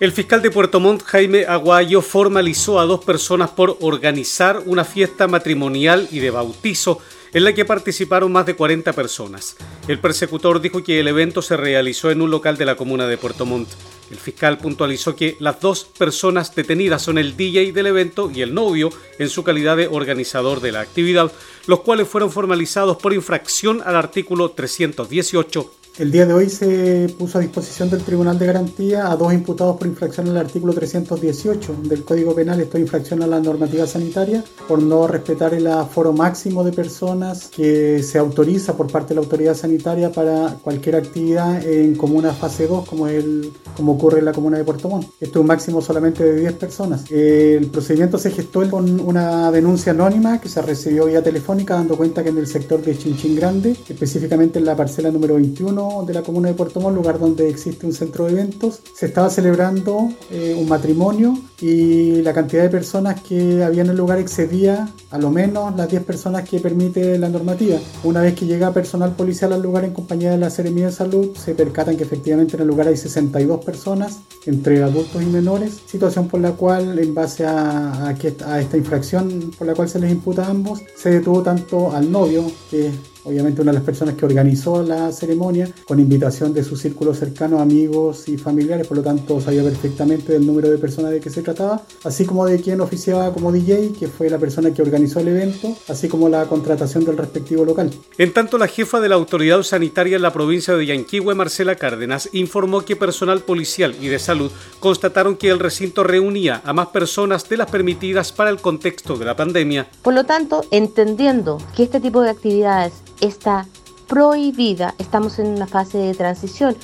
El 0.00 0.12
fiscal 0.12 0.40
de 0.42 0.52
Puerto 0.52 0.78
Montt, 0.78 1.02
Jaime 1.02 1.44
Aguayo, 1.44 2.02
formalizó 2.02 2.78
a 2.78 2.84
dos 2.84 3.04
personas 3.04 3.50
por 3.50 3.78
organizar 3.80 4.62
una 4.64 4.84
fiesta 4.84 5.26
matrimonial 5.26 6.06
y 6.12 6.20
de 6.20 6.30
bautizo 6.30 7.00
en 7.34 7.42
la 7.42 7.52
que 7.52 7.64
participaron 7.64 8.30
más 8.30 8.46
de 8.46 8.54
40 8.54 8.92
personas. 8.92 9.56
El 9.88 9.98
persecutor 9.98 10.60
dijo 10.60 10.84
que 10.84 11.00
el 11.00 11.08
evento 11.08 11.42
se 11.42 11.56
realizó 11.56 12.12
en 12.12 12.22
un 12.22 12.30
local 12.30 12.56
de 12.56 12.64
la 12.64 12.76
comuna 12.76 13.08
de 13.08 13.18
Puerto 13.18 13.44
Montt. 13.44 13.70
El 14.12 14.18
fiscal 14.18 14.58
puntualizó 14.58 15.16
que 15.16 15.36
las 15.40 15.60
dos 15.60 15.84
personas 15.84 16.54
detenidas 16.54 17.02
son 17.02 17.18
el 17.18 17.36
DJ 17.36 17.72
del 17.72 17.88
evento 17.88 18.30
y 18.32 18.42
el 18.42 18.54
novio 18.54 18.90
en 19.18 19.28
su 19.28 19.42
calidad 19.42 19.76
de 19.76 19.88
organizador 19.88 20.60
de 20.60 20.70
la 20.70 20.80
actividad, 20.80 21.32
los 21.66 21.80
cuales 21.80 22.06
fueron 22.06 22.30
formalizados 22.30 22.98
por 22.98 23.14
infracción 23.14 23.82
al 23.84 23.96
artículo 23.96 24.52
318 24.52 25.72
el 25.98 26.12
día 26.12 26.26
de 26.26 26.32
hoy 26.32 26.48
se 26.48 27.12
puso 27.18 27.38
a 27.38 27.40
disposición 27.40 27.90
del 27.90 28.02
Tribunal 28.02 28.38
de 28.38 28.46
Garantía 28.46 29.10
a 29.10 29.16
dos 29.16 29.32
imputados 29.32 29.76
por 29.76 29.88
infracción 29.88 30.28
al 30.28 30.36
artículo 30.36 30.72
318 30.72 31.74
del 31.84 32.04
Código 32.04 32.36
Penal, 32.36 32.60
esto 32.60 32.78
infracción 32.78 33.20
a 33.22 33.26
la 33.26 33.40
normativa 33.40 33.84
sanitaria, 33.84 34.44
por 34.68 34.80
no 34.80 35.08
respetar 35.08 35.54
el 35.54 35.66
aforo 35.66 36.12
máximo 36.12 36.62
de 36.62 36.70
personas 36.70 37.48
que 37.48 38.00
se 38.04 38.16
autoriza 38.16 38.76
por 38.76 38.90
parte 38.92 39.08
de 39.08 39.16
la 39.16 39.22
autoridad 39.22 39.54
sanitaria 39.54 40.12
para 40.12 40.56
cualquier 40.62 40.96
actividad 40.96 41.66
en 41.66 41.96
comuna 41.96 42.32
fase 42.32 42.68
2, 42.68 42.88
como, 42.88 43.08
el, 43.08 43.52
como 43.76 43.92
ocurre 43.92 44.20
en 44.20 44.26
la 44.26 44.32
comuna 44.32 44.56
de 44.56 44.64
Puerto 44.64 44.88
Montt. 44.88 45.08
Esto 45.20 45.38
es 45.38 45.40
un 45.40 45.46
máximo 45.46 45.82
solamente 45.82 46.22
de 46.22 46.40
10 46.40 46.52
personas. 46.54 47.10
El 47.10 47.66
procedimiento 47.66 48.18
se 48.18 48.30
gestó 48.30 48.68
con 48.70 49.00
una 49.00 49.50
denuncia 49.50 49.92
anónima 49.92 50.40
que 50.40 50.48
se 50.48 50.62
recibió 50.62 51.06
vía 51.06 51.22
telefónica, 51.22 51.74
dando 51.74 51.96
cuenta 51.96 52.22
que 52.22 52.28
en 52.28 52.38
el 52.38 52.46
sector 52.46 52.82
de 52.82 52.96
Chinchín 52.96 53.34
Grande, 53.34 53.76
específicamente 53.88 54.58
en 54.60 54.64
la 54.64 54.76
parcela 54.76 55.10
número 55.10 55.34
21, 55.34 55.87
de 56.06 56.14
la 56.14 56.22
comuna 56.22 56.48
de 56.48 56.54
Puerto 56.54 56.80
Montt, 56.80 56.96
lugar 56.96 57.18
donde 57.18 57.48
existe 57.48 57.86
un 57.86 57.92
centro 57.92 58.26
de 58.26 58.32
eventos, 58.32 58.80
se 58.94 59.06
estaba 59.06 59.30
celebrando 59.30 60.10
eh, 60.30 60.56
un 60.58 60.68
matrimonio 60.68 61.38
y 61.60 62.22
la 62.22 62.32
cantidad 62.32 62.62
de 62.62 62.68
personas 62.68 63.20
que 63.20 63.64
había 63.64 63.82
en 63.82 63.90
el 63.90 63.96
lugar 63.96 64.18
excedía 64.18 64.88
a 65.10 65.18
lo 65.18 65.30
menos 65.30 65.74
las 65.76 65.88
10 65.88 66.04
personas 66.04 66.48
que 66.48 66.60
permite 66.60 67.18
la 67.18 67.28
normativa. 67.28 67.78
Una 68.04 68.20
vez 68.20 68.34
que 68.34 68.46
llega 68.46 68.72
personal 68.72 69.16
policial 69.16 69.52
al 69.52 69.62
lugar 69.62 69.84
en 69.84 69.92
compañía 69.92 70.30
de 70.30 70.38
la 70.38 70.50
Seremía 70.50 70.86
de 70.86 70.92
Salud, 70.92 71.36
se 71.36 71.54
percatan 71.54 71.96
que 71.96 72.04
efectivamente 72.04 72.56
en 72.56 72.62
el 72.62 72.68
lugar 72.68 72.88
hay 72.88 72.96
62 72.96 73.64
personas, 73.64 74.20
entre 74.46 74.82
adultos 74.82 75.22
y 75.22 75.26
menores, 75.26 75.80
situación 75.86 76.28
por 76.28 76.40
la 76.40 76.52
cual, 76.52 76.98
en 76.98 77.14
base 77.14 77.44
a, 77.44 78.08
a 78.08 78.60
esta 78.60 78.76
infracción 78.76 79.50
por 79.58 79.66
la 79.66 79.74
cual 79.74 79.88
se 79.88 79.98
les 79.98 80.12
imputa 80.12 80.46
a 80.46 80.50
ambos, 80.50 80.80
se 80.96 81.10
detuvo 81.10 81.42
tanto 81.42 81.92
al 81.92 82.10
novio, 82.10 82.44
que 82.70 82.90
obviamente 83.28 83.62
una 83.62 83.72
de 83.72 83.78
las 83.78 83.84
personas 83.84 84.14
que 84.14 84.24
organizó 84.24 84.82
la 84.82 85.12
ceremonia, 85.12 85.68
con 85.86 86.00
invitación 86.00 86.54
de 86.54 86.64
su 86.64 86.76
círculo 86.76 87.14
cercano, 87.14 87.60
amigos 87.60 88.28
y 88.28 88.38
familiares, 88.38 88.86
por 88.86 88.96
lo 88.96 89.02
tanto 89.02 89.40
sabía 89.40 89.62
perfectamente 89.62 90.32
del 90.32 90.46
número 90.46 90.70
de 90.70 90.78
personas 90.78 91.10
de 91.10 91.20
que 91.20 91.30
se 91.30 91.42
trataba, 91.42 91.82
así 92.04 92.24
como 92.24 92.46
de 92.46 92.60
quien 92.60 92.80
oficiaba 92.80 93.32
como 93.32 93.52
DJ, 93.52 93.92
que 93.98 94.08
fue 94.08 94.30
la 94.30 94.38
persona 94.38 94.72
que 94.72 94.82
organizó 94.82 95.20
el 95.20 95.28
evento, 95.28 95.76
así 95.88 96.08
como 96.08 96.28
la 96.28 96.46
contratación 96.46 97.04
del 97.04 97.16
respectivo 97.16 97.64
local. 97.64 97.90
En 98.16 98.32
tanto, 98.32 98.58
la 98.58 98.66
jefa 98.66 99.00
de 99.00 99.08
la 99.08 99.16
autoridad 99.16 99.62
sanitaria 99.62 100.16
en 100.16 100.22
la 100.22 100.32
provincia 100.32 100.74
de 100.74 100.86
Yanquihue, 100.86 101.34
Marcela 101.34 101.76
Cárdenas, 101.76 102.30
informó 102.32 102.84
que 102.84 102.96
personal 102.96 103.40
policial 103.40 103.94
y 104.00 104.08
de 104.08 104.18
salud 104.18 104.50
constataron 104.80 105.36
que 105.36 105.50
el 105.50 105.58
recinto 105.58 106.04
reunía 106.04 106.62
a 106.64 106.72
más 106.72 106.88
personas 106.88 107.48
de 107.48 107.56
las 107.56 107.70
permitidas 107.70 108.32
para 108.32 108.50
el 108.50 108.58
contexto 108.58 109.16
de 109.16 109.24
la 109.24 109.36
pandemia. 109.36 109.88
Por 110.02 110.14
lo 110.14 110.24
tanto, 110.24 110.64
entendiendo 110.70 111.58
que 111.76 111.82
este 111.82 112.00
tipo 112.00 112.22
de 112.22 112.30
actividades 112.30 112.92
está 113.20 113.66
prohibida. 114.06 114.94
Estamos 114.98 115.38
en 115.38 115.48
una 115.48 115.66
fase 115.66 115.98
de 115.98 116.14
transición 116.14 116.76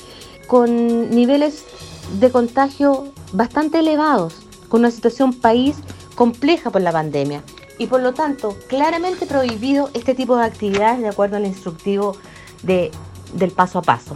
con 0.47 1.09
niveles 1.09 1.65
de 2.19 2.31
contagio 2.31 3.11
bastante 3.33 3.79
elevados, 3.79 4.35
con 4.69 4.81
una 4.81 4.91
situación 4.91 5.33
país 5.33 5.77
compleja 6.15 6.69
por 6.69 6.81
la 6.81 6.91
pandemia 6.91 7.43
y 7.77 7.87
por 7.87 8.01
lo 8.01 8.13
tanto 8.13 8.55
claramente 8.67 9.25
prohibido 9.25 9.89
este 9.93 10.15
tipo 10.15 10.37
de 10.37 10.45
actividades 10.45 11.01
de 11.01 11.09
acuerdo 11.09 11.37
al 11.37 11.45
instructivo 11.45 12.15
de, 12.63 12.91
del 13.33 13.51
paso 13.51 13.79
a 13.79 13.81
paso 13.81 14.15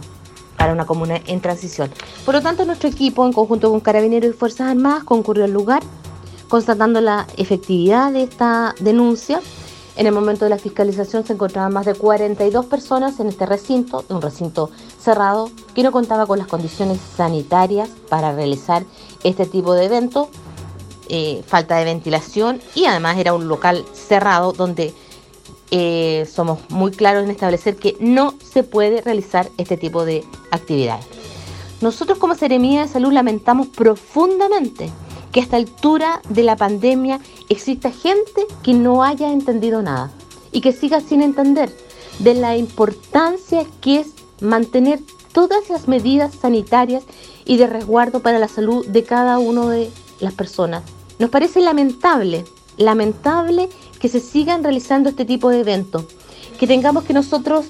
para 0.56 0.72
una 0.72 0.86
comuna 0.86 1.20
en 1.26 1.40
transición. 1.40 1.90
Por 2.24 2.34
lo 2.34 2.42
tanto, 2.42 2.64
nuestro 2.64 2.88
equipo, 2.88 3.24
en 3.26 3.32
conjunto 3.32 3.70
con 3.70 3.80
Carabineros 3.80 4.34
y 4.34 4.38
Fuerzas 4.38 4.70
Armadas, 4.70 5.04
concurrió 5.04 5.44
al 5.44 5.52
lugar, 5.52 5.82
constatando 6.48 7.00
la 7.00 7.26
efectividad 7.38 8.12
de 8.12 8.24
esta 8.24 8.74
denuncia 8.78 9.40
en 10.00 10.06
el 10.06 10.12
momento 10.14 10.46
de 10.46 10.48
la 10.48 10.56
fiscalización 10.56 11.26
se 11.26 11.34
encontraban 11.34 11.74
más 11.74 11.84
de 11.84 11.94
42 11.94 12.64
personas 12.64 13.20
en 13.20 13.26
este 13.26 13.44
recinto, 13.44 14.02
un 14.08 14.22
recinto 14.22 14.70
cerrado 14.98 15.50
que 15.74 15.82
no 15.82 15.92
contaba 15.92 16.26
con 16.26 16.38
las 16.38 16.48
condiciones 16.48 16.98
sanitarias 17.18 17.90
para 18.08 18.32
realizar 18.32 18.82
este 19.24 19.44
tipo 19.44 19.74
de 19.74 19.84
evento, 19.84 20.30
eh, 21.10 21.44
falta 21.46 21.76
de 21.76 21.84
ventilación 21.84 22.62
y 22.74 22.86
además 22.86 23.18
era 23.18 23.34
un 23.34 23.46
local 23.46 23.84
cerrado 23.92 24.52
donde 24.52 24.94
eh, 25.70 26.26
somos 26.32 26.60
muy 26.70 26.92
claros 26.92 27.24
en 27.24 27.30
establecer 27.30 27.76
que 27.76 27.98
no 28.00 28.32
se 28.42 28.62
puede 28.62 29.02
realizar 29.02 29.50
este 29.58 29.76
tipo 29.76 30.06
de 30.06 30.24
actividades. 30.50 31.04
Nosotros 31.82 32.16
como 32.16 32.34
Seremía 32.36 32.80
de 32.80 32.88
Salud 32.88 33.12
lamentamos 33.12 33.66
profundamente 33.66 34.90
que 35.32 35.40
a 35.40 35.42
esta 35.42 35.56
altura 35.56 36.20
de 36.28 36.42
la 36.42 36.56
pandemia 36.56 37.20
exista 37.48 37.90
gente 37.90 38.46
que 38.62 38.74
no 38.74 39.02
haya 39.02 39.32
entendido 39.32 39.82
nada 39.82 40.10
y 40.52 40.60
que 40.60 40.72
siga 40.72 41.00
sin 41.00 41.22
entender 41.22 41.74
de 42.18 42.34
la 42.34 42.56
importancia 42.56 43.64
que 43.80 44.00
es 44.00 44.08
mantener 44.40 45.00
todas 45.32 45.70
las 45.70 45.88
medidas 45.88 46.34
sanitarias 46.34 47.04
y 47.44 47.56
de 47.56 47.66
resguardo 47.66 48.20
para 48.20 48.38
la 48.38 48.48
salud 48.48 48.86
de 48.86 49.04
cada 49.04 49.38
una 49.38 49.68
de 49.68 49.90
las 50.18 50.34
personas. 50.34 50.82
Nos 51.18 51.30
parece 51.30 51.60
lamentable, 51.60 52.44
lamentable 52.76 53.68
que 54.00 54.08
se 54.08 54.20
sigan 54.20 54.64
realizando 54.64 55.10
este 55.10 55.24
tipo 55.24 55.50
de 55.50 55.60
eventos, 55.60 56.04
que 56.58 56.66
tengamos 56.66 57.04
que 57.04 57.12
nosotros 57.12 57.66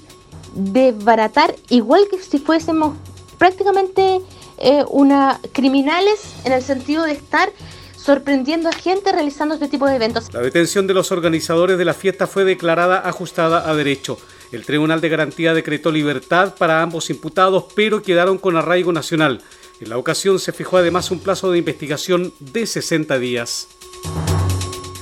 desbaratar 0.55 1.55
igual 1.69 2.07
que 2.11 2.19
si 2.23 2.39
fuésemos 2.39 2.95
prácticamente 3.39 4.21
eh, 4.61 4.85
una 4.89 5.41
criminales 5.53 6.35
en 6.45 6.53
el 6.53 6.63
sentido 6.63 7.05
de 7.05 7.13
estar 7.13 7.51
sorprendiendo 7.97 8.69
a 8.69 8.73
gente 8.73 9.13
realizando 9.13 9.55
este 9.55 9.69
tipo 9.69 9.87
de 9.87 9.97
eventos. 9.97 10.33
La 10.33 10.41
detención 10.41 10.87
de 10.87 10.95
los 10.95 11.13
organizadores 11.13 11.79
de 11.79 11.85
la 11.85 11.95
fiesta 11.95 12.27
fue 12.27 12.45
declarada 12.45 13.01
ajustada 13.09 13.69
a 13.69 13.75
derecho. 13.75 14.19
El 14.53 14.65
Tribunal 14.65 15.01
de 15.01 15.09
Garantía 15.09 15.55
decretó 15.55 15.93
libertad 15.93 16.55
para 16.57 16.83
ambos 16.83 17.11
imputados, 17.11 17.67
pero 17.75 18.03
quedaron 18.03 18.39
con 18.39 18.57
arraigo 18.57 18.93
nacional. 18.93 19.43
En 19.81 19.91
la 19.91 19.97
ocasión 19.97 20.39
se 20.39 20.53
fijó 20.53 20.79
además 20.79 21.11
un 21.11 21.21
plazo 21.21 21.51
de 21.53 21.59
investigación 21.59 22.33
de 22.41 22.67
60 22.67 23.19
días. 23.19 23.69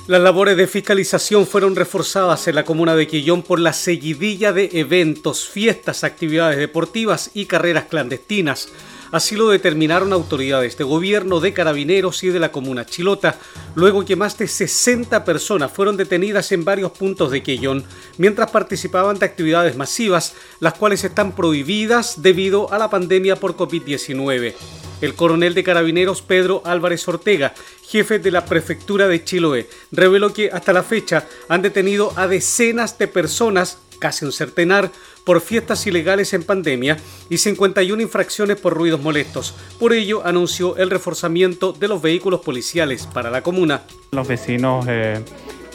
Las 0.06 0.22
labores 0.22 0.56
de 0.56 0.66
fiscalización 0.66 1.46
fueron 1.46 1.76
reforzadas 1.76 2.48
en 2.48 2.54
la 2.54 2.64
comuna 2.64 2.94
de 2.94 3.06
Quillón 3.06 3.42
por 3.42 3.60
la 3.60 3.72
seguidilla 3.72 4.52
de 4.52 4.70
eventos, 4.72 5.48
fiestas, 5.48 6.02
actividades 6.02 6.58
deportivas 6.58 7.30
y 7.34 7.44
carreras 7.44 7.84
clandestinas. 7.84 8.70
Así 9.10 9.36
lo 9.36 9.48
determinaron 9.48 10.12
autoridades 10.12 10.76
de 10.76 10.84
gobierno, 10.84 11.40
de 11.40 11.52
carabineros 11.52 12.22
y 12.24 12.28
de 12.28 12.38
la 12.38 12.52
comuna 12.52 12.84
Chilota, 12.84 13.36
luego 13.74 14.04
que 14.04 14.16
más 14.16 14.36
de 14.36 14.46
60 14.46 15.24
personas 15.24 15.72
fueron 15.72 15.96
detenidas 15.96 16.52
en 16.52 16.64
varios 16.64 16.92
puntos 16.92 17.30
de 17.30 17.42
Quillón, 17.42 17.84
mientras 18.18 18.50
participaban 18.50 19.18
de 19.18 19.26
actividades 19.26 19.76
masivas, 19.76 20.34
las 20.60 20.74
cuales 20.74 21.04
están 21.04 21.32
prohibidas 21.32 22.20
debido 22.22 22.72
a 22.72 22.78
la 22.78 22.90
pandemia 22.90 23.36
por 23.36 23.56
COVID-19. 23.56 24.54
El 25.00 25.14
coronel 25.14 25.54
de 25.54 25.62
carabineros 25.62 26.22
Pedro 26.22 26.60
Álvarez 26.64 27.06
Ortega, 27.06 27.54
jefe 27.86 28.18
de 28.18 28.32
la 28.32 28.44
prefectura 28.44 29.06
de 29.06 29.24
Chiloé, 29.24 29.68
reveló 29.92 30.32
que 30.32 30.50
hasta 30.52 30.72
la 30.72 30.82
fecha 30.82 31.26
han 31.48 31.62
detenido 31.62 32.12
a 32.16 32.26
decenas 32.26 32.98
de 32.98 33.06
personas, 33.06 33.78
casi 34.00 34.24
un 34.24 34.32
centenar, 34.32 34.90
por 35.28 35.42
fiestas 35.42 35.86
ilegales 35.86 36.32
en 36.32 36.42
pandemia 36.42 36.96
y 37.28 37.36
51 37.36 38.00
infracciones 38.00 38.56
por 38.56 38.72
ruidos 38.72 39.02
molestos. 39.02 39.54
Por 39.78 39.92
ello, 39.92 40.22
anunció 40.24 40.78
el 40.78 40.88
reforzamiento 40.88 41.74
de 41.74 41.86
los 41.86 42.00
vehículos 42.00 42.40
policiales 42.40 43.06
para 43.06 43.28
la 43.28 43.42
comuna. 43.42 43.82
Los 44.12 44.26
vecinos 44.26 44.86
eh, 44.88 45.20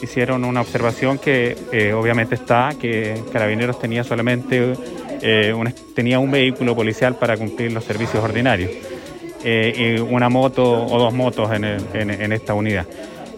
hicieron 0.02 0.44
una 0.44 0.60
observación 0.60 1.18
que 1.18 1.56
eh, 1.70 1.92
obviamente 1.92 2.34
está, 2.34 2.70
que 2.80 3.22
Carabineros 3.32 3.78
tenía 3.78 4.02
solamente 4.02 4.72
eh, 5.22 5.54
tenía 5.94 6.18
un 6.18 6.32
vehículo 6.32 6.74
policial 6.74 7.14
para 7.14 7.36
cumplir 7.36 7.70
los 7.70 7.84
servicios 7.84 8.24
ordinarios 8.24 8.72
eh, 9.44 10.04
una 10.10 10.28
moto 10.28 10.64
o 10.64 10.98
dos 10.98 11.14
motos 11.14 11.50
en, 11.52 12.32
esta 12.32 12.54
unidad. 12.54 12.86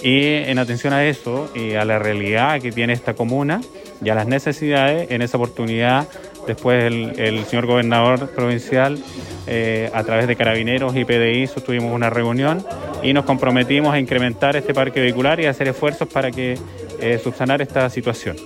Y 0.02 0.25
en 0.25 0.58
atención 0.58 0.92
a 0.92 1.04
eso 1.04 1.50
y 1.54 1.75
a 1.75 1.85
la 1.85 1.99
realidad 1.99 2.58
que 2.62 2.73
tiene 2.73 2.92
esta 2.92 3.12
comuna 3.12 3.61
y 4.05 4.11
a 4.11 4.15
las 4.15 4.26
necesidades, 4.26 5.11
en 5.11 5.23
esa 5.23 5.37
oportunidad, 5.37 6.09
después 6.47 6.85
el, 6.85 7.45
señor 7.47 7.67
gobernador 7.67 8.29
provincial, 8.31 8.99
eh, 9.47 9.91
a 9.95 10.03
través 10.05 10.26
de 10.26 10.37
Carabineros 10.37 10.95
y 10.97 11.05
PDI, 11.05 11.47
sostuvimos 11.47 11.93
una 11.93 12.11
reunión 12.11 12.65
y 13.03 13.12
nos 13.12 13.25
comprometimos 13.25 13.95
a 13.95 13.99
incrementar 13.99 14.57
este 14.57 14.75
parque 14.75 15.00
vehicular 15.00 15.41
y 15.41 15.47
a 15.47 15.50
hacer 15.50 15.69
esfuerzos 15.69 16.09
para 16.09 16.31
que 16.31 16.59
eh, 17.00 17.21
subsanar 17.23 17.62
esta 17.62 17.88
situación. 17.91 18.37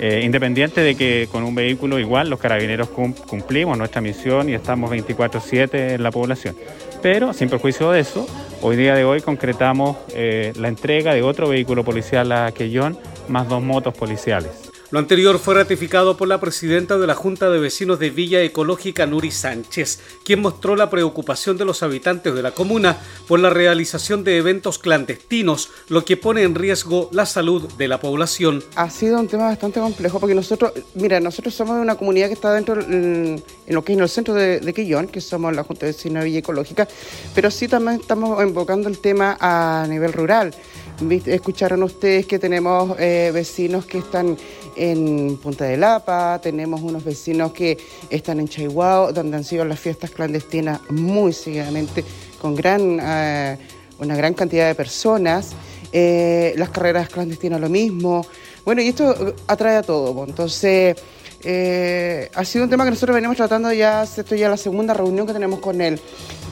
Eh, 0.00 0.22
independiente 0.24 0.80
de 0.80 0.94
que 0.94 1.28
con 1.32 1.42
un 1.42 1.56
vehículo 1.56 1.98
igual 1.98 2.30
los 2.30 2.38
carabineros 2.38 2.88
cumplimos 2.88 3.76
nuestra 3.76 4.00
misión 4.00 4.48
y 4.48 4.54
estamos 4.54 4.90
24/7 4.90 5.94
en 5.94 6.04
la 6.04 6.12
población. 6.12 6.54
Pero 7.02 7.32
sin 7.32 7.48
perjuicio 7.48 7.90
de 7.90 8.00
eso, 8.00 8.28
hoy 8.62 8.76
día 8.76 8.94
de 8.94 9.04
hoy 9.04 9.22
concretamos 9.22 9.96
la 10.14 10.68
entrega 10.68 11.14
de 11.14 11.22
otro 11.22 11.48
vehículo 11.48 11.84
policial 11.84 12.30
a 12.30 12.52
Quellón 12.52 12.96
más 13.28 13.48
dos 13.48 13.62
motos 13.62 13.94
policiales. 13.94 14.67
Lo 14.90 14.98
anterior 14.98 15.38
fue 15.38 15.54
ratificado 15.54 16.16
por 16.16 16.28
la 16.28 16.40
presidenta 16.40 16.96
de 16.96 17.06
la 17.06 17.14
Junta 17.14 17.50
de 17.50 17.58
Vecinos 17.58 17.98
de 17.98 18.08
Villa 18.08 18.40
Ecológica, 18.40 19.04
Nuri 19.04 19.30
Sánchez, 19.30 20.00
quien 20.24 20.40
mostró 20.40 20.76
la 20.76 20.88
preocupación 20.88 21.58
de 21.58 21.66
los 21.66 21.82
habitantes 21.82 22.34
de 22.34 22.40
la 22.40 22.52
comuna 22.52 22.96
por 23.26 23.38
la 23.38 23.50
realización 23.50 24.24
de 24.24 24.38
eventos 24.38 24.78
clandestinos, 24.78 25.68
lo 25.90 26.06
que 26.06 26.16
pone 26.16 26.42
en 26.42 26.54
riesgo 26.54 27.10
la 27.12 27.26
salud 27.26 27.70
de 27.74 27.86
la 27.86 28.00
población. 28.00 28.64
Ha 28.76 28.88
sido 28.88 29.20
un 29.20 29.28
tema 29.28 29.44
bastante 29.44 29.78
complejo 29.78 30.20
porque 30.20 30.34
nosotros, 30.34 30.72
mira, 30.94 31.20
nosotros 31.20 31.54
somos 31.54 31.76
una 31.76 31.96
comunidad 31.96 32.28
que 32.28 32.34
está 32.34 32.54
dentro 32.54 32.76
mm, 32.76 32.86
en 32.86 33.42
lo 33.66 33.84
que 33.84 33.92
es 33.92 33.98
en 33.98 34.02
el 34.02 34.08
centro 34.08 34.32
de, 34.32 34.60
de 34.60 34.72
Quillón, 34.72 35.08
que 35.08 35.20
somos 35.20 35.54
la 35.54 35.64
Junta 35.64 35.84
de 35.84 35.92
Vecinos 35.92 36.22
de 36.22 36.30
Villa 36.30 36.38
Ecológica, 36.38 36.88
pero 37.34 37.50
sí 37.50 37.68
también 37.68 38.00
estamos 38.00 38.42
invocando 38.42 38.88
el 38.88 39.00
tema 39.00 39.36
a 39.38 39.86
nivel 39.86 40.14
rural. 40.14 40.54
Escucharon 41.26 41.84
ustedes 41.84 42.26
que 42.26 42.40
tenemos 42.40 42.98
eh, 42.98 43.30
vecinos 43.32 43.86
que 43.86 43.98
están 43.98 44.36
en 44.74 45.36
Punta 45.36 45.64
de 45.64 45.76
Lapa, 45.76 46.40
tenemos 46.42 46.80
unos 46.80 47.04
vecinos 47.04 47.52
que 47.52 47.78
están 48.10 48.40
en 48.40 48.48
Chaihuao, 48.48 49.12
donde 49.12 49.36
han 49.36 49.44
sido 49.44 49.64
las 49.64 49.78
fiestas 49.78 50.10
clandestinas 50.10 50.80
muy 50.90 51.32
seguidamente, 51.32 52.04
con 52.40 52.56
gran, 52.56 52.98
eh, 53.00 53.58
una 54.00 54.16
gran 54.16 54.34
cantidad 54.34 54.66
de 54.66 54.74
personas. 54.74 55.52
Eh, 55.92 56.54
las 56.56 56.70
carreras 56.70 57.08
clandestinas 57.08 57.60
lo 57.60 57.68
mismo. 57.68 58.26
Bueno, 58.64 58.82
y 58.82 58.88
esto 58.88 59.34
atrae 59.46 59.76
a 59.76 59.82
todo. 59.82 60.24
Entonces, 60.24 60.96
eh, 61.44 62.30
ha 62.34 62.44
sido 62.44 62.64
un 62.64 62.70
tema 62.70 62.84
que 62.84 62.90
nosotros 62.90 63.14
venimos 63.14 63.36
tratando 63.36 63.72
ya, 63.72 64.02
esto 64.02 64.34
ya 64.34 64.48
la 64.48 64.56
segunda 64.56 64.92
reunión 64.92 65.26
que 65.26 65.32
tenemos 65.32 65.60
con 65.60 65.80
él, 65.80 66.00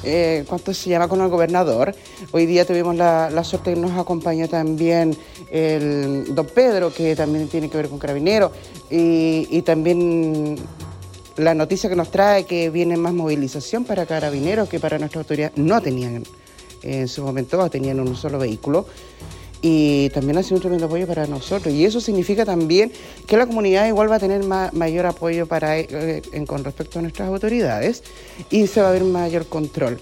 eh, 0.05 0.45
¿cuánto 0.47 0.73
se 0.73 0.91
llama? 0.91 1.09
Con 1.09 1.21
el 1.21 1.29
gobernador. 1.29 1.95
Hoy 2.31 2.47
día 2.47 2.65
tuvimos 2.65 2.95
la, 2.95 3.43
suerte 3.43 3.75
que 3.75 3.81
nos 3.81 3.99
acompañó 3.99 4.49
también 4.49 5.17
el 5.51 6.35
don 6.35 6.47
Pedro, 6.47 6.93
que 6.93 7.17
también 7.17 7.49
tiene 7.49 7.69
que 7.69 7.77
ver 7.77 7.89
con 7.89 7.99
Carabineros, 7.99 8.53
y, 8.89 9.63
también 9.63 10.57
la 11.37 11.55
noticia 11.55 11.91
que 11.91 11.97
nos 11.97 12.11
trae 12.11 12.45
que 12.45 12.71
viene 12.71 12.97
más 12.97 13.13
movilización 13.13 13.85
para 13.85 14.07
Carabineros 14.07 14.69
que 14.69 14.81
para 14.81 14.99
nuestra 14.99 15.21
autoridad 15.21 15.53
no 15.57 15.83
tenían 15.83 16.23
en 16.83 17.09
su 17.09 17.23
momento, 17.23 17.69
tenían 17.69 18.01
un 18.01 18.15
solo 18.15 18.39
vehículo 18.39 18.87
y 19.63 20.11
también 20.11 20.39
ha 20.39 20.43
sido 20.43 20.57
un 20.57 20.63
tremendo 20.63 20.87
apoyo 20.87 21.07
para 21.07 21.27
nosotros. 21.27 21.73
Y 21.75 21.85
eso 21.85 22.01
significa 22.01 22.45
también 22.45 22.93
que 23.27 23.37
la 23.37 23.47
comunidad 23.47 23.87
igual 23.87 24.11
va 24.11 24.17
a 24.17 24.21
tener 24.21 24.45
mayor 24.45 25.07
apoyo 25.07 25.47
para, 25.47 25.79
eh, 25.79 26.23
con 26.47 26.65
respecto 26.65 26.99
a 26.99 27.03
nuestras 27.03 27.29
autoridades 27.29 28.03
y 28.51 28.67
se 28.67 28.81
va 28.81 28.91
a 28.91 28.93
ver 28.93 29.05
mayor 29.05 29.47
control. 29.47 30.01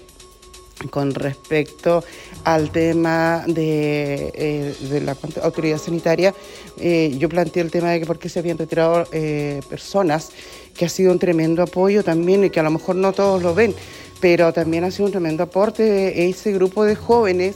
Con 0.89 1.13
respecto 1.15 2.03
al 2.43 2.69
tema 2.69 3.45
de, 3.47 4.31
eh, 4.35 5.01
la 5.03 5.15
autoridad 5.41 5.77
sanitaria, 5.77 6.35
eh, 6.77 7.15
yo 7.17 7.29
planteé 7.29 7.63
el 7.63 7.71
tema 7.71 7.91
de 7.91 8.01
que 8.01 8.05
por 8.05 8.19
qué 8.19 8.27
se 8.27 8.39
habían 8.39 8.57
retirado 8.57 9.05
personas, 9.69 10.31
que 10.75 10.83
ha 10.83 10.89
sido 10.89 11.13
un 11.13 11.19
tremendo 11.19 11.63
apoyo 11.63 12.03
también 12.03 12.43
y 12.43 12.49
que 12.49 12.59
a 12.59 12.63
lo 12.63 12.71
mejor 12.71 12.97
no 12.97 13.13
todos 13.13 13.41
lo 13.41 13.55
ven, 13.55 13.73
pero 14.19 14.51
también 14.51 14.83
ha 14.83 14.91
sido 14.91 15.05
un 15.05 15.11
tremendo 15.11 15.43
aporte 15.43 16.27
ese 16.27 16.51
grupo 16.51 16.83
de 16.83 16.95
jóvenes 16.95 17.55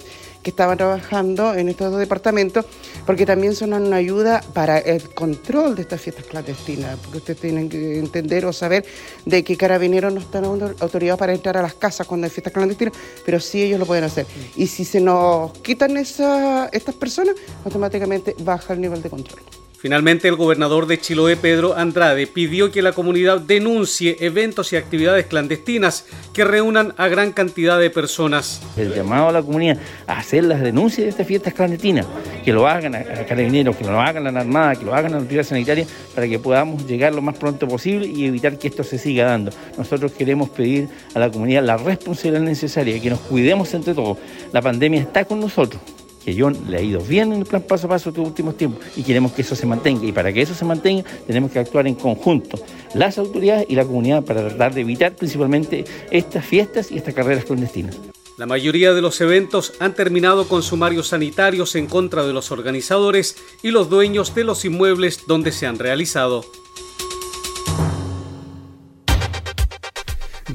que 0.49 0.51
estaban 0.51 0.77
trabajando 0.77 1.53
en 1.53 1.69
estos 1.69 1.91
dos 1.91 1.99
departamentos, 1.99 2.65
porque 3.05 3.25
también 3.25 3.55
son 3.55 3.73
una 3.73 3.97
ayuda 3.97 4.41
para 4.53 4.79
el 4.79 5.07
control 5.13 5.75
de 5.75 5.83
estas 5.83 6.01
fiestas 6.01 6.25
clandestinas, 6.25 6.97
porque 6.97 7.19
ustedes 7.19 7.39
tienen 7.39 7.69
que 7.69 7.99
entender 7.99 8.45
o 8.47 8.53
saber 8.53 8.83
de 9.25 9.43
que 9.43 9.55
carabineros 9.55 10.11
no 10.11 10.19
están 10.19 10.45
autorizados 10.45 11.19
para 11.19 11.33
entrar 11.33 11.55
a 11.57 11.61
las 11.61 11.75
casas 11.75 12.07
cuando 12.07 12.25
hay 12.25 12.31
fiestas 12.31 12.51
clandestinas, 12.51 12.95
pero 13.25 13.39
sí 13.39 13.61
ellos 13.61 13.79
lo 13.79 13.85
pueden 13.85 14.05
hacer. 14.05 14.25
Y 14.55 14.65
si 14.65 14.85
se 14.85 14.99
nos 14.99 15.51
quitan 15.59 15.97
esa, 15.97 16.67
estas 16.69 16.95
personas, 16.95 17.35
automáticamente 17.63 18.35
baja 18.39 18.73
el 18.73 18.81
nivel 18.81 19.03
de 19.03 19.09
control. 19.11 19.58
Finalmente, 19.81 20.27
el 20.27 20.35
gobernador 20.35 20.87
de 20.87 20.99
Chiloé, 20.99 21.37
Pedro 21.37 21.73
Andrade, 21.73 22.27
pidió 22.27 22.69
que 22.69 22.81
la 22.81 22.91
comunidad 22.91 23.39
denuncie 23.39 24.17
eventos 24.19 24.73
y 24.73 24.75
actividades 24.75 25.27
clandestinas 25.27 26.05
que 26.33 26.43
reúnan 26.43 26.93
a 26.97 27.07
gran 27.07 27.31
cantidad 27.31 27.79
de 27.79 27.89
personas. 27.89 28.61
El 28.75 28.93
llamado 28.93 29.29
a 29.29 29.31
la 29.31 29.41
comunidad 29.41 29.77
a 30.05 30.17
hacer 30.17 30.43
las 30.43 30.59
denuncias 30.59 31.05
de 31.05 31.09
estas 31.11 31.25
fiestas 31.25 31.53
clandestinas, 31.53 32.05
que 32.43 32.51
lo 32.51 32.67
hagan 32.67 32.93
a, 32.93 33.05
carabineros, 33.25 33.77
que 33.77 33.85
lo 33.85 34.01
hagan 34.01 34.27
a 34.27 34.31
la 34.31 34.41
Armada, 34.41 34.75
que 34.75 34.83
lo 34.83 34.93
hagan 34.93 35.13
a 35.13 35.15
la 35.15 35.21
autoridad 35.21 35.45
sanitaria, 35.45 35.85
para 36.13 36.27
que 36.27 36.39
podamos 36.39 36.85
llegar 36.85 37.15
lo 37.15 37.21
más 37.21 37.37
pronto 37.37 37.65
posible 37.65 38.05
y 38.05 38.25
evitar 38.25 38.59
que 38.59 38.67
esto 38.67 38.83
se 38.83 38.97
siga 38.97 39.27
dando. 39.27 39.53
Nosotros 39.77 40.11
queremos 40.11 40.49
pedir 40.49 40.89
a 41.15 41.19
la 41.19 41.31
comunidad 41.31 41.63
la 41.63 41.77
responsabilidad 41.77 42.41
necesaria, 42.41 42.99
que 42.99 43.11
nos 43.11 43.21
cuidemos 43.21 43.73
entre 43.73 43.93
todos. 43.93 44.17
La 44.51 44.61
pandemia 44.61 44.99
está 44.99 45.23
con 45.23 45.39
nosotros 45.39 45.79
que 46.23 46.33
yo 46.33 46.49
le 46.49 46.77
ha 46.77 46.81
ido 46.81 47.01
bien 47.01 47.31
en 47.31 47.39
el 47.39 47.45
plan 47.45 47.61
paso 47.61 47.87
a 47.87 47.91
paso 47.91 48.09
estos 48.09 48.25
últimos 48.25 48.57
tiempos 48.57 48.85
y 48.95 49.03
queremos 49.03 49.31
que 49.31 49.41
eso 49.41 49.55
se 49.55 49.65
mantenga. 49.65 50.05
Y 50.05 50.11
para 50.11 50.31
que 50.33 50.41
eso 50.41 50.53
se 50.53 50.65
mantenga 50.65 51.03
tenemos 51.25 51.51
que 51.51 51.59
actuar 51.59 51.87
en 51.87 51.95
conjunto, 51.95 52.59
las 52.93 53.17
autoridades 53.17 53.65
y 53.69 53.75
la 53.75 53.85
comunidad, 53.85 54.23
para 54.23 54.47
tratar 54.47 54.73
de 54.73 54.81
evitar 54.81 55.15
principalmente 55.15 55.85
estas 56.11 56.45
fiestas 56.45 56.91
y 56.91 56.97
estas 56.97 57.13
carreras 57.13 57.45
clandestinas. 57.45 57.97
La 58.37 58.45
mayoría 58.45 58.93
de 58.93 59.01
los 59.01 59.19
eventos 59.19 59.73
han 59.79 59.93
terminado 59.93 60.47
con 60.47 60.63
sumarios 60.63 61.09
sanitarios 61.09 61.75
en 61.75 61.87
contra 61.87 62.25
de 62.25 62.31
los 62.31 62.51
organizadores 62.51 63.35
y 63.63 63.71
los 63.71 63.89
dueños 63.89 64.33
de 64.33 64.45
los 64.45 64.63
inmuebles 64.63 65.25
donde 65.27 65.51
se 65.51 65.67
han 65.67 65.77
realizado. 65.77 66.45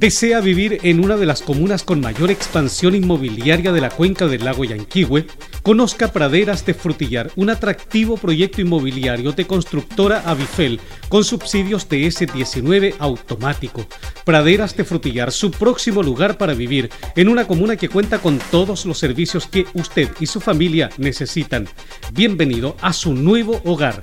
desea 0.04 0.40
vivir 0.40 0.80
en 0.82 1.02
una 1.02 1.16
de 1.16 1.24
las 1.24 1.40
comunas 1.40 1.82
con 1.82 2.00
mayor 2.00 2.30
expansión 2.30 2.94
inmobiliaria 2.94 3.72
de 3.72 3.80
la 3.80 3.88
cuenca 3.88 4.26
del 4.26 4.44
lago 4.44 4.64
Yanquihue, 4.64 5.26
conozca 5.64 6.12
Praderas 6.12 6.66
de 6.66 6.74
Frutillar, 6.74 7.30
un 7.36 7.48
atractivo 7.48 8.18
proyecto 8.18 8.60
inmobiliario 8.60 9.32
de 9.32 9.46
constructora 9.46 10.22
Avifel 10.26 10.78
con 11.08 11.24
subsidios 11.24 11.88
de 11.88 12.06
S19 12.06 12.96
automático. 12.98 13.86
Praderas 14.26 14.76
de 14.76 14.84
Frutillar, 14.84 15.32
su 15.32 15.50
próximo 15.50 16.02
lugar 16.02 16.36
para 16.36 16.52
vivir 16.52 16.90
en 17.16 17.30
una 17.30 17.46
comuna 17.46 17.76
que 17.76 17.88
cuenta 17.88 18.18
con 18.18 18.38
todos 18.50 18.84
los 18.84 18.98
servicios 18.98 19.46
que 19.46 19.66
usted 19.72 20.10
y 20.20 20.26
su 20.26 20.38
familia 20.38 20.90
necesitan. 20.98 21.66
Bienvenido 22.12 22.76
a 22.82 22.92
su 22.92 23.14
nuevo 23.14 23.62
hogar. 23.64 24.02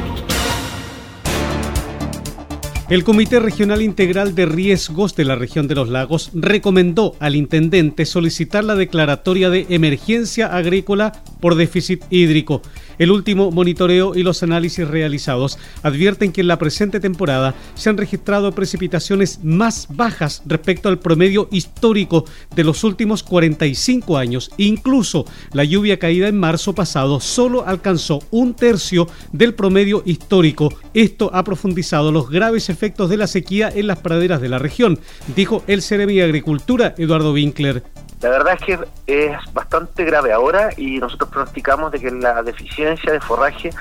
El 2.91 3.05
Comité 3.05 3.39
Regional 3.39 3.81
Integral 3.81 4.35
de 4.35 4.45
Riesgos 4.45 5.15
de 5.15 5.23
la 5.23 5.37
región 5.37 5.69
de 5.69 5.75
los 5.75 5.87
lagos 5.87 6.29
recomendó 6.33 7.15
al 7.19 7.37
intendente 7.37 8.05
solicitar 8.05 8.65
la 8.65 8.75
declaratoria 8.75 9.49
de 9.49 9.65
emergencia 9.69 10.47
agrícola 10.47 11.13
por 11.39 11.55
déficit 11.55 12.03
hídrico. 12.09 12.61
El 12.97 13.11
último 13.11 13.51
monitoreo 13.51 14.15
y 14.15 14.23
los 14.23 14.43
análisis 14.43 14.87
realizados 14.87 15.57
advierten 15.83 16.31
que 16.31 16.41
en 16.41 16.47
la 16.47 16.59
presente 16.59 16.99
temporada 16.99 17.55
se 17.75 17.89
han 17.89 17.97
registrado 17.97 18.51
precipitaciones 18.51 19.39
más 19.43 19.87
bajas 19.89 20.43
respecto 20.45 20.89
al 20.89 20.99
promedio 20.99 21.47
histórico 21.51 22.25
de 22.55 22.63
los 22.63 22.83
últimos 22.83 23.23
45 23.23 24.17
años. 24.17 24.51
Incluso 24.57 25.25
la 25.53 25.63
lluvia 25.63 25.99
caída 25.99 26.27
en 26.27 26.37
marzo 26.37 26.73
pasado 26.73 27.19
solo 27.19 27.65
alcanzó 27.65 28.19
un 28.31 28.53
tercio 28.53 29.07
del 29.31 29.53
promedio 29.53 30.03
histórico. 30.05 30.73
Esto 30.93 31.31
ha 31.33 31.43
profundizado 31.43 32.11
los 32.11 32.29
graves 32.29 32.69
efectos 32.69 33.09
de 33.09 33.17
la 33.17 33.27
sequía 33.27 33.71
en 33.73 33.87
las 33.87 33.99
praderas 33.99 34.41
de 34.41 34.49
la 34.49 34.59
región, 34.59 34.99
dijo 35.35 35.63
el 35.67 35.81
Ceremi 35.81 36.15
de 36.15 36.23
Agricultura 36.23 36.95
Eduardo 36.97 37.33
Winkler. 37.33 37.83
La 38.21 38.29
verdad 38.29 38.55
es 38.59 38.63
que 38.63 38.79
es 39.07 39.53
bastante 39.53 40.05
grave 40.05 40.31
ahora 40.31 40.69
y 40.77 40.99
nosotros 40.99 41.29
pronosticamos 41.31 41.91
de 41.91 41.99
que 41.99 42.11
la 42.11 42.43
deficiencia 42.43 43.13
de 43.13 43.19
forraje 43.19 43.71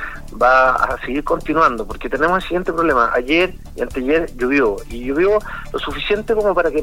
va 0.40 0.76
a 0.76 0.98
seguir 1.04 1.22
continuando 1.24 1.86
porque 1.86 2.08
tenemos 2.08 2.38
el 2.38 2.42
siguiente 2.44 2.72
problema. 2.72 3.10
Ayer 3.14 3.54
y 3.76 3.82
anteayer 3.82 4.34
llovió 4.36 4.76
y 4.88 5.04
llovió 5.04 5.38
lo 5.72 5.78
suficiente 5.78 6.34
como 6.34 6.54
para 6.54 6.70
que 6.70 6.82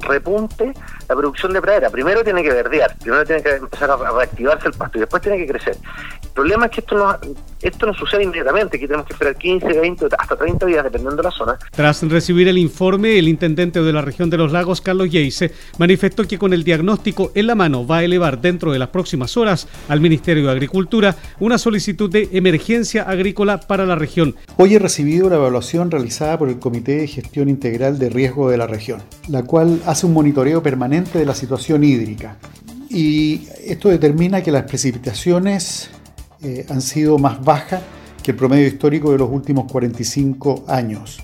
repunte 0.00 0.74
la 1.08 1.16
producción 1.16 1.54
de 1.54 1.62
pradera. 1.62 1.88
Primero 1.88 2.22
tiene 2.22 2.42
que 2.42 2.50
verdear, 2.50 2.94
primero 2.98 3.24
tiene 3.24 3.42
que 3.42 3.54
empezar 3.54 3.90
a 3.90 3.96
reactivarse 3.96 4.68
el 4.68 4.74
pasto 4.74 4.98
y 4.98 5.00
después 5.00 5.22
tiene 5.22 5.38
que 5.38 5.46
crecer. 5.46 5.78
El 6.22 6.28
problema 6.28 6.66
es 6.66 6.72
que 6.72 6.80
esto 6.80 6.98
no, 6.98 7.18
esto 7.62 7.86
no 7.86 7.94
sucede 7.94 8.24
inmediatamente, 8.24 8.78
que 8.78 8.86
tenemos 8.86 9.06
que 9.06 9.14
esperar 9.14 9.36
15, 9.36 9.66
20, 9.80 10.06
hasta 10.18 10.36
30 10.36 10.66
días 10.66 10.84
dependiendo 10.84 11.16
de 11.16 11.22
la 11.22 11.30
zona. 11.30 11.58
Tras 11.70 12.02
recibir 12.02 12.46
el 12.48 12.58
informe, 12.58 13.18
el 13.18 13.26
intendente 13.26 13.80
de 13.80 13.92
la 13.92 14.02
región 14.02 14.28
de 14.28 14.36
los 14.36 14.52
lagos, 14.52 14.82
Carlos 14.82 15.10
Yeise, 15.10 15.52
manifestó 15.78 16.24
que 16.24 16.38
con 16.38 16.52
el 16.52 16.62
diagnóstico 16.62 16.89
en 17.34 17.46
la 17.46 17.54
mano 17.54 17.86
va 17.86 17.98
a 17.98 18.04
elevar 18.04 18.40
dentro 18.40 18.72
de 18.72 18.78
las 18.78 18.88
próximas 18.88 19.36
horas 19.36 19.68
al 19.88 20.00
Ministerio 20.00 20.46
de 20.46 20.52
Agricultura 20.52 21.16
una 21.38 21.58
solicitud 21.58 22.10
de 22.10 22.28
emergencia 22.32 23.02
agrícola 23.02 23.60
para 23.60 23.86
la 23.86 23.94
región. 23.94 24.34
Hoy 24.56 24.74
he 24.74 24.78
recibido 24.78 25.28
la 25.28 25.36
evaluación 25.36 25.90
realizada 25.90 26.38
por 26.38 26.48
el 26.48 26.58
Comité 26.58 26.96
de 26.96 27.06
Gestión 27.06 27.48
Integral 27.48 27.98
de 27.98 28.10
Riesgo 28.10 28.50
de 28.50 28.56
la 28.56 28.66
región, 28.66 29.02
la 29.28 29.42
cual 29.44 29.80
hace 29.86 30.06
un 30.06 30.14
monitoreo 30.14 30.62
permanente 30.62 31.18
de 31.18 31.26
la 31.26 31.34
situación 31.34 31.84
hídrica. 31.84 32.36
Y 32.88 33.42
esto 33.64 33.88
determina 33.88 34.42
que 34.42 34.50
las 34.50 34.64
precipitaciones 34.64 35.90
eh, 36.42 36.66
han 36.68 36.82
sido 36.82 37.18
más 37.18 37.44
bajas 37.44 37.82
que 38.22 38.32
el 38.32 38.36
promedio 38.36 38.66
histórico 38.66 39.12
de 39.12 39.18
los 39.18 39.30
últimos 39.30 39.70
45 39.70 40.64
años. 40.66 41.20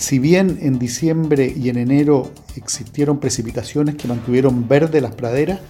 Si 0.00 0.18
bien 0.18 0.60
en 0.62 0.78
diciembre 0.78 1.52
y 1.54 1.68
en 1.68 1.76
enero 1.76 2.32
existieron 2.56 3.20
precipitaciones 3.20 3.96
que 3.96 4.08
mantuvieron 4.08 4.66
verde 4.66 5.02
las 5.02 5.14
praderas, 5.14 5.60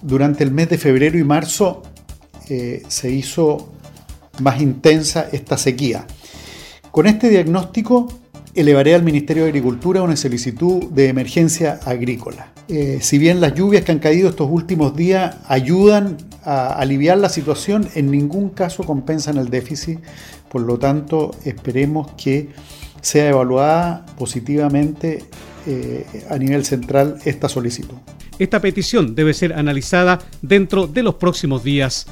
durante 0.00 0.42
el 0.44 0.50
mes 0.50 0.70
de 0.70 0.78
febrero 0.78 1.18
y 1.18 1.24
marzo 1.24 1.82
eh, 2.48 2.82
se 2.88 3.10
hizo 3.10 3.70
más 4.40 4.62
intensa 4.62 5.28
esta 5.30 5.58
sequía. 5.58 6.06
Con 6.90 7.06
este 7.06 7.28
diagnóstico 7.28 8.08
elevaré 8.54 8.94
al 8.94 9.02
Ministerio 9.02 9.42
de 9.42 9.50
Agricultura 9.50 10.00
una 10.00 10.16
solicitud 10.16 10.84
de 10.84 11.08
emergencia 11.08 11.80
agrícola. 11.84 12.54
Eh, 12.66 13.00
si 13.02 13.18
bien 13.18 13.42
las 13.42 13.54
lluvias 13.54 13.84
que 13.84 13.92
han 13.92 13.98
caído 13.98 14.30
estos 14.30 14.48
últimos 14.50 14.96
días 14.96 15.36
ayudan 15.46 16.16
a 16.44 16.72
aliviar 16.72 17.18
la 17.18 17.28
situación, 17.28 17.86
en 17.94 18.10
ningún 18.10 18.48
caso 18.48 18.84
compensan 18.84 19.36
el 19.36 19.50
déficit, 19.50 20.00
por 20.48 20.62
lo 20.62 20.78
tanto 20.78 21.32
esperemos 21.44 22.12
que 22.16 22.48
sea 23.00 23.28
evaluada 23.28 24.06
positivamente 24.18 25.24
eh, 25.66 26.06
a 26.30 26.38
nivel 26.38 26.64
central 26.64 27.18
esta 27.24 27.48
solicitud. 27.48 27.96
Esta 28.38 28.60
petición 28.60 29.14
debe 29.14 29.34
ser 29.34 29.52
analizada 29.52 30.18
dentro 30.40 30.86
de 30.86 31.02
los 31.02 31.16
próximos 31.16 31.62
días. 31.62 32.06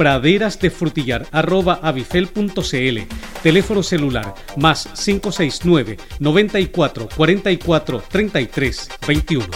praderasdefrutillar.avifel.cl 0.00 2.98
Teléfono 3.42 3.82
celular 3.82 4.34
más 4.56 4.88
569 4.94 5.98
94 6.18 7.08
44 7.14 8.02
33 8.08 8.88
21. 9.06 9.46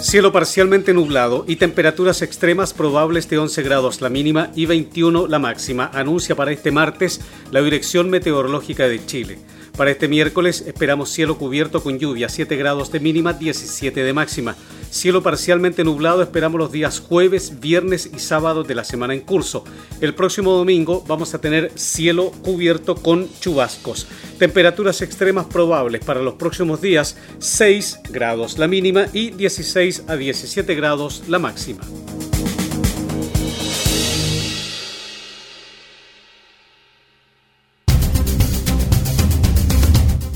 Cielo 0.00 0.32
parcialmente 0.32 0.94
nublado 0.94 1.44
y 1.46 1.56
temperaturas 1.56 2.22
extremas 2.22 2.72
probables 2.72 3.28
de 3.28 3.36
11 3.36 3.62
grados 3.62 4.00
la 4.00 4.08
mínima 4.08 4.50
y 4.54 4.64
21 4.64 5.26
la 5.26 5.38
máxima, 5.38 5.90
anuncia 5.92 6.34
para 6.34 6.52
este 6.52 6.70
martes 6.70 7.20
la 7.50 7.60
Dirección 7.60 8.08
Meteorológica 8.08 8.88
de 8.88 9.04
Chile. 9.04 9.38
Para 9.76 9.90
este 9.90 10.08
miércoles 10.08 10.64
esperamos 10.66 11.10
cielo 11.10 11.36
cubierto 11.36 11.82
con 11.82 11.98
lluvia, 11.98 12.30
7 12.30 12.56
grados 12.56 12.90
de 12.90 13.00
mínima, 13.00 13.34
17 13.34 14.02
de 14.02 14.12
máxima. 14.14 14.56
Cielo 14.92 15.22
parcialmente 15.22 15.84
nublado 15.84 16.20
esperamos 16.20 16.58
los 16.58 16.70
días 16.70 17.00
jueves, 17.00 17.60
viernes 17.60 18.10
y 18.14 18.18
sábado 18.18 18.62
de 18.62 18.74
la 18.74 18.84
semana 18.84 19.14
en 19.14 19.20
curso. 19.20 19.64
El 20.02 20.14
próximo 20.14 20.52
domingo 20.52 21.02
vamos 21.08 21.32
a 21.32 21.40
tener 21.40 21.72
cielo 21.76 22.30
cubierto 22.42 22.94
con 22.94 23.26
chubascos. 23.40 24.06
Temperaturas 24.38 25.00
extremas 25.00 25.46
probables 25.46 26.04
para 26.04 26.20
los 26.20 26.34
próximos 26.34 26.82
días, 26.82 27.16
6 27.38 28.00
grados 28.10 28.58
la 28.58 28.68
mínima 28.68 29.06
y 29.14 29.30
16 29.30 30.04
a 30.08 30.16
17 30.16 30.74
grados 30.74 31.22
la 31.26 31.38
máxima. 31.38 31.80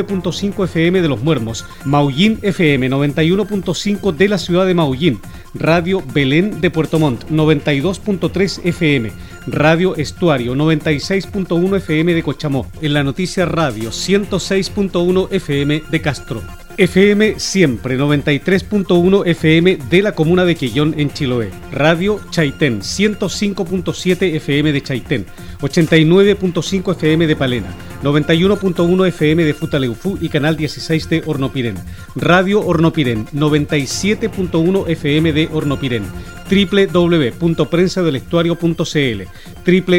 FM 0.00 1.02
de 1.02 1.08
Los 1.08 1.22
Muermos, 1.22 1.64
Maullín 1.84 2.38
FM 2.42 2.90
91.5 2.90 4.12
de 4.14 4.28
la 4.28 4.38
ciudad 4.38 4.66
de 4.66 4.74
Maullín, 4.74 5.20
Radio 5.54 6.02
Belén 6.12 6.60
de 6.60 6.70
Puerto 6.70 6.98
Montt 6.98 7.24
92.3 7.30 8.60
FM, 8.64 9.12
Radio 9.46 9.96
Estuario 9.96 10.54
96.1 10.54 11.76
FM 11.76 12.14
de 12.14 12.22
Cochamó, 12.22 12.66
en 12.80 12.94
la 12.94 13.02
noticia 13.02 13.46
Radio 13.46 13.90
106.1 13.90 15.28
FM 15.30 15.82
de 15.90 16.00
Castro. 16.00 16.42
FM 16.80 17.38
Siempre 17.38 17.98
93.1 17.98 19.26
FM 19.26 19.76
de 19.90 20.02
la 20.02 20.12
comuna 20.12 20.46
de 20.46 20.54
Quillón 20.54 20.94
en 20.96 21.12
Chiloé. 21.12 21.50
Radio 21.72 22.20
Chaitén 22.30 22.80
105.7 22.80 24.36
FM 24.36 24.72
de 24.72 24.82
Chaitén. 24.82 25.26
89.5 25.60 26.92
FM 26.92 27.26
de 27.26 27.36
Palena, 27.36 27.74
91.1 28.02 29.06
FM 29.08 29.44
de 29.44 29.52
Futaleufú 29.52 30.16
y 30.20 30.30
Canal 30.30 30.56
16 30.56 31.10
de 31.10 31.22
Hornopirén, 31.26 31.74
Radio 32.16 32.60
Hornopirén, 32.60 33.26
97.1 33.26 34.88
FM 34.88 35.34
de 35.34 35.50
Hornopirén, 35.52 36.04
www.prensadelestuario.cl, 36.50 39.22